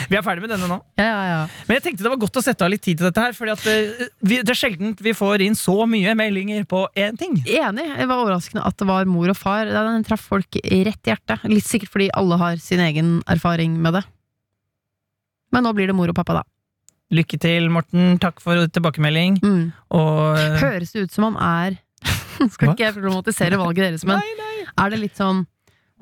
vi 0.09 0.15
er 0.15 0.23
ferdig 0.23 0.45
med 0.45 0.53
denne 0.53 0.69
nå. 0.71 0.77
Ja, 0.99 1.05
ja, 1.05 1.25
ja. 1.31 1.41
Men 1.67 1.79
jeg 1.79 1.85
tenkte 1.87 2.05
det 2.05 2.13
var 2.13 2.21
godt 2.21 2.39
å 2.39 2.45
sette 2.45 2.65
av 2.65 2.71
litt 2.71 2.83
tid 2.85 3.01
til 3.01 3.09
dette 3.09 3.25
her. 3.25 3.35
Fordi 3.35 3.51
det, 3.65 4.39
det 4.47 4.53
er 4.53 4.59
sjelden 4.59 4.95
vi 5.03 5.15
får 5.17 5.45
inn 5.45 5.57
så 5.59 5.77
mye 5.89 6.15
meldinger 6.17 6.63
på 6.69 6.85
én 6.95 7.19
ting. 7.19 7.33
Enig. 7.43 7.87
Det 7.99 8.09
var 8.09 8.23
overraskende 8.23 8.65
at 8.65 8.79
det 8.79 8.89
var 8.89 9.03
mor 9.09 9.29
og 9.31 9.39
far. 9.39 9.63
Den 9.69 10.07
traff 10.07 10.23
folk 10.31 10.59
rett 10.63 11.03
i 11.07 11.11
hjertet. 11.13 11.47
Litt 11.51 11.67
sikkert 11.67 11.93
fordi 11.95 12.11
alle 12.15 12.39
har 12.41 12.59
sin 12.63 12.83
egen 12.83 13.17
erfaring 13.31 13.71
med 13.83 13.99
det. 13.99 14.05
Men 15.53 15.63
nå 15.67 15.71
blir 15.75 15.87
det 15.91 15.95
mor 15.95 16.11
og 16.11 16.17
pappa, 16.17 16.41
da. 16.41 16.43
Lykke 17.13 17.37
til, 17.37 17.69
Morten. 17.69 18.15
Takk 18.21 18.41
for 18.41 18.65
tilbakemelding. 18.73 19.37
Mm. 19.43 19.65
Og 19.93 20.24
Høres 20.75 20.93
det 20.93 21.07
ut 21.07 21.15
som 21.15 21.29
han 21.29 21.39
er 21.41 21.79
Skal 22.53 22.73
ikke 22.73 22.83
jeg 22.85 22.95
problematisere 22.97 23.59
valget 23.59 23.87
deres, 23.87 24.05
men 24.07 24.19
er 24.75 24.91
det 24.93 25.01
litt 25.01 25.19
sånn 25.19 25.45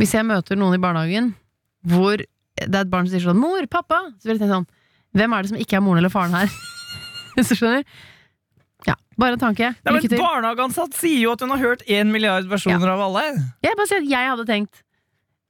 Hvis 0.02 0.16
jeg 0.18 0.26
møter 0.28 0.60
noen 0.60 0.78
i 0.78 0.82
barnehagen 0.82 1.34
hvor 1.84 2.16
det 2.18 2.70
er 2.70 2.86
et 2.86 2.92
barn 2.92 3.08
som 3.08 3.12
sier 3.12 3.26
sånn 3.26 3.40
'Mor, 3.42 3.66
pappa', 3.68 4.06
så 4.16 4.30
vil 4.30 4.38
jeg 4.38 4.46
tenke 4.46 4.56
sånn 4.56 4.68
Hvem 5.20 5.34
er 5.36 5.44
det 5.44 5.52
som 5.52 5.60
ikke 5.60 5.78
er 5.78 5.84
moren 5.84 6.00
eller 6.00 6.14
faren 6.14 6.36
her? 6.38 6.54
Hvis 7.36 7.52
du 7.52 7.58
skjønner? 7.60 7.84
Ja, 8.88 8.96
bare 9.20 9.38
en 9.38 9.42
tanke. 9.42 9.70
Nei, 9.86 9.94
Lykke 9.96 10.10
til. 10.12 10.22
Barnehageansatt 10.22 10.96
sier 10.98 11.20
jo 11.22 11.34
at 11.36 11.44
hun 11.44 11.54
har 11.54 11.62
hørt 11.62 11.84
én 11.92 12.12
milliard 12.14 12.48
versjoner 12.50 12.94
av 12.94 13.04
alle. 13.06 13.24
Jeg 13.64 13.78
bare 13.80 13.90
sier 13.90 14.02
at 14.02 14.10
jeg 14.10 14.32
hadde 14.32 14.48
tenkt 14.50 14.82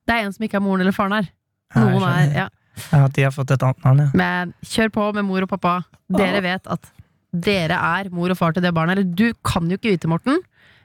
Det 0.08 0.16
er 0.16 0.28
en 0.28 0.36
som 0.36 0.46
ikke 0.46 0.60
er 0.60 0.66
moren 0.66 0.84
eller 0.84 0.96
faren 0.96 1.16
her. 1.16 1.30
Noen 1.78 2.04
er, 2.10 2.34
ja. 2.44 2.48
Ja, 2.90 3.06
at 3.06 3.14
de 3.16 3.24
har 3.26 3.34
fått 3.34 3.54
et 3.54 3.64
annet 3.64 3.86
navn, 3.86 4.04
ja. 4.04 4.10
Men 4.18 4.54
kjør 4.66 4.92
på 4.94 5.08
med 5.18 5.28
mor 5.30 5.46
og 5.46 5.52
pappa. 5.54 5.74
Dere 6.12 6.42
vet 6.44 6.68
at 6.74 6.90
dere 7.34 7.78
er 8.00 8.10
mor 8.14 8.32
og 8.34 8.38
far 8.40 8.54
til 8.56 8.64
det 8.66 8.74
barnet. 8.76 8.98
Eller 8.98 9.10
du 9.18 9.34
kan 9.46 9.68
jo 9.70 9.78
ikke 9.80 9.94
vite, 9.96 10.10
Morten, 10.12 10.42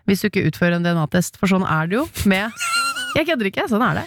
hvis 0.08 0.22
du 0.24 0.30
ikke 0.30 0.46
utfører 0.48 0.78
en 0.78 0.86
DNA-test, 0.86 1.36
for 1.40 1.50
sånn 1.50 1.66
er 1.68 1.88
det 1.90 1.98
jo 2.00 2.06
med 2.30 2.52
Jeg 3.16 3.24
kødder 3.30 3.48
ikke, 3.48 3.64
sånn 3.70 3.82
er 3.82 4.02
det. 4.02 4.04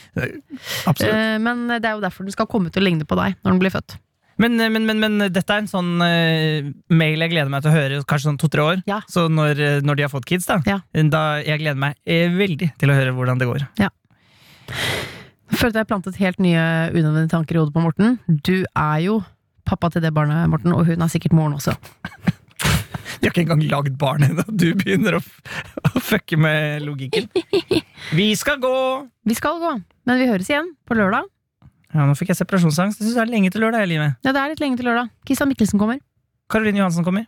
Absolutt. 0.88 1.10
Eh, 1.12 1.38
Men 1.41 1.65
det 1.73 1.84
er 1.86 1.97
jo 1.97 2.04
derfor 2.04 2.25
den 2.25 2.34
skal 2.36 2.47
komme 2.49 2.69
til 2.73 2.84
å 2.84 2.86
ligne 2.86 3.06
på 3.08 3.17
deg 3.17 3.34
når 3.41 3.54
den 3.56 3.62
blir 3.63 3.73
født. 3.73 3.97
Men, 4.41 4.56
men, 4.58 4.86
men, 4.88 4.97
men 5.01 5.34
dette 5.34 5.54
er 5.54 5.62
en 5.62 5.69
sånn 5.69 5.89
uh, 6.01 6.69
mail 6.89 7.21
jeg 7.25 7.34
gleder 7.34 7.51
meg 7.51 7.62
til 7.62 7.69
å 7.69 7.75
høre 7.75 7.99
kanskje 8.10 8.30
sånn 8.30 8.39
to-tre 8.41 8.63
år. 8.63 8.80
Ja. 8.89 9.01
Så 9.12 9.27
når, 9.30 9.60
eh, 9.62 9.82
når 9.86 9.99
de 9.99 10.06
har 10.08 10.13
fått 10.13 10.25
kids, 10.30 10.47
da, 10.49 10.58
Ja. 10.65 10.80
da 11.13 11.23
jeg 11.45 11.62
gleder 11.62 11.77
meg 11.82 11.99
eh, 12.10 12.32
veldig 12.34 12.71
til 12.82 12.93
å 12.93 12.95
høre 12.97 13.13
hvordan 13.17 13.41
det 13.41 13.49
går. 13.49 13.67
Følte 15.51 15.82
jeg 15.82 15.89
plantet 15.89 16.17
helt 16.21 16.39
nye 16.41 16.63
unødvendige 16.93 17.34
tanker 17.36 17.58
i 17.58 17.62
hodet 17.62 17.75
på 17.75 17.84
Morten. 17.84 18.17
Du 18.41 18.63
er 18.63 18.99
jo 19.04 19.19
pappa 19.67 19.89
til 19.93 20.04
det 20.04 20.13
barnet, 20.15 20.50
Morten, 20.52 20.74
og 20.76 20.86
hun 20.88 21.02
er 21.06 21.12
sikkert 21.12 21.36
moren 21.38 21.58
også. 21.58 21.76
De 23.21 23.28
har 23.28 23.34
ikke 23.34 23.43
engang 23.43 23.62
lagd 23.69 23.97
barn 24.02 24.24
ennå. 24.26 24.43
Du 24.50 24.71
begynner 24.78 25.19
å, 25.19 25.21
å 25.91 26.02
fucke 26.02 26.39
med 26.41 26.82
logikken. 26.88 27.28
Vi 28.17 28.32
skal 28.39 28.58
gå! 28.63 28.74
Vi 29.30 29.36
skal 29.38 29.60
gå, 29.62 29.76
men 30.10 30.21
vi 30.21 30.30
høres 30.30 30.50
igjen 30.50 30.71
på 30.89 30.97
lørdag. 30.97 31.28
Ja, 31.91 32.06
Nå 32.08 32.15
fikk 32.17 32.32
jeg 32.32 32.39
separasjonsangst. 32.39 33.02
Jeg 33.02 33.06
synes 33.10 33.17
det 33.19 33.24
er 33.26 33.34
lenge 33.34 33.52
til 33.52 33.62
lørdag. 33.65 33.84
i 33.84 33.91
livet 33.91 34.15
Ja, 34.26 34.32
det 34.32 34.39
er 34.41 34.54
litt 34.54 34.63
lenge 34.63 34.80
til 34.80 34.88
lørdag. 34.89 35.12
Kristian 35.28 35.52
Mikkelsen 35.52 35.82
kommer, 35.82 36.00
Karoline 36.50 36.80
Johansen 36.82 37.06
kommer. 37.06 37.28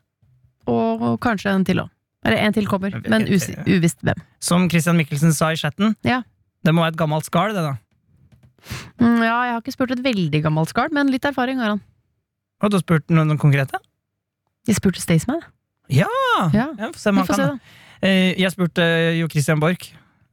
og 0.72 1.19
kanskje 1.22 1.52
en 1.52 1.65
til 1.67 1.84
òg. 1.84 1.91
Eller 2.24 2.39
en 2.46 2.54
til 2.56 2.67
kommer, 2.72 2.93
men 3.12 3.26
us 3.28 3.50
uvisst 3.67 4.00
hvem. 4.02 4.19
Som 4.39 4.69
Christian 4.72 4.96
Mikkelsen 4.98 5.34
sa 5.36 5.52
i 5.52 5.60
chatten. 5.60 5.98
Ja. 6.08 6.22
Det 6.63 6.72
må 6.72 6.82
være 6.86 6.96
et 6.96 7.00
gammelt 7.02 7.28
skall, 7.28 7.52
det, 7.52 7.63
da. 7.65 7.74
Mm, 9.04 9.19
ja, 9.19 9.34
jeg 9.43 9.56
har 9.58 9.60
ikke 9.60 9.74
spurt 9.76 9.91
et 9.91 10.04
veldig 10.06 10.39
gammelt 10.46 10.72
skall, 10.72 10.88
men 10.96 11.12
litt 11.12 11.26
erfaring 11.28 11.60
har 11.60 11.74
han. 11.76 11.82
Har 12.63 12.71
du 12.71 12.78
spurt 12.80 13.10
noen, 13.12 13.36
konkrete? 13.41 13.80
Jeg 14.69 14.78
spurte 14.80 15.02
Staysman. 15.04 15.41
Ja! 15.91 16.08
Ja, 16.56 16.69
Ja, 16.80 16.88
får 16.95 16.99
se 17.02 17.12
om 17.12 17.17
han 17.19 17.28
se, 17.28 17.36
kan. 17.36 17.58
da. 17.58 18.08
Eh, 18.08 18.34
Jeg 18.39 18.52
spurte 18.56 18.84
eh, 18.84 19.17
Jo 19.19 19.28
Christian 19.32 19.60
Borch, 19.60 19.89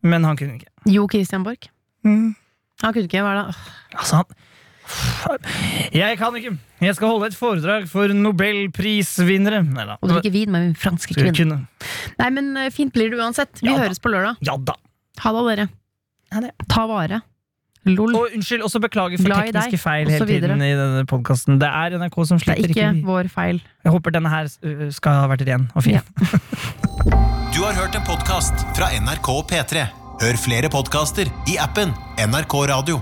men 0.07 0.23
han 0.25 0.39
kunne 0.39 0.61
ikke. 0.61 0.71
Jo 0.87 1.09
Christian 1.11 1.43
Borch. 1.47 1.69
Han 2.07 2.95
kunne 2.95 3.09
ikke 3.11 3.25
hva 3.27 3.33
det. 3.41 3.57
Altså, 3.99 4.23
han 4.23 5.49
Jeg 5.95 6.19
kan 6.19 6.37
ikke! 6.39 6.55
Jeg 6.81 6.95
skal 6.97 7.11
holde 7.13 7.27
et 7.29 7.37
foredrag 7.37 7.85
for 7.91 8.09
nobelprisvinnere. 8.17 9.61
Nei 9.67 9.85
da. 9.91 9.99
Og 10.01 10.15
drikke 10.15 10.33
vin 10.33 10.51
med 10.55 10.65
min 10.71 10.79
franske 10.79 11.15
kvinne. 11.19 11.59
Nei, 12.19 12.31
men 12.31 12.55
eh, 12.57 12.71
fint 12.75 12.95
blir 12.95 13.11
det 13.13 13.19
uansett. 13.21 13.61
Vi 13.61 13.69
Ja 13.69 13.77
høres 13.83 14.01
på 14.01 14.09
lørdag. 14.15 14.39
Ja 14.47 14.57
da. 14.57 14.79
Ha 15.21 15.35
det, 15.37 15.43
dere. 15.51 15.69
Ha 16.33 16.41
det. 16.47 16.55
Ta 16.71 16.87
vare. 16.89 17.21
Lol. 17.89 18.13
Og 18.13 18.35
unnskyld, 18.37 18.63
også 18.67 18.81
beklager 18.85 19.17
for 19.17 19.31
Glad 19.31 19.49
tekniske 19.49 19.73
deg, 19.73 19.81
feil 19.81 20.11
hele 20.13 20.27
tiden 20.29 20.65
i 20.67 20.73
denne 20.77 21.05
podkasten. 21.09 21.57
Det 21.63 21.69
er 21.69 21.97
NRK 21.97 22.19
som 22.29 22.43
Det 22.43 22.53
er 22.53 22.61
ikke 22.61 22.75
Ikke 22.77 23.07
vår 23.07 23.31
feil. 23.33 23.63
Jeg 23.85 23.95
håper 23.95 24.17
denne 24.19 24.33
her 24.33 24.51
uh, 24.51 24.83
skal 24.93 25.23
ha 25.23 25.31
vært 25.33 25.47
ren 25.49 25.71
og 25.75 25.87
fin. 25.87 26.01
Ja. 26.01 26.05
Du 27.51 27.65
har 27.67 27.75
hørt 27.75 27.97
en 27.99 28.05
podkast 28.07 28.63
fra 28.77 28.89
NRK 28.95 29.29
P3. 29.51 29.83
Hør 30.21 30.39
flere 30.41 30.71
podkaster 30.73 31.29
i 31.51 31.57
appen 31.61 31.93
NRK 32.21 32.55
Radio. 32.71 33.01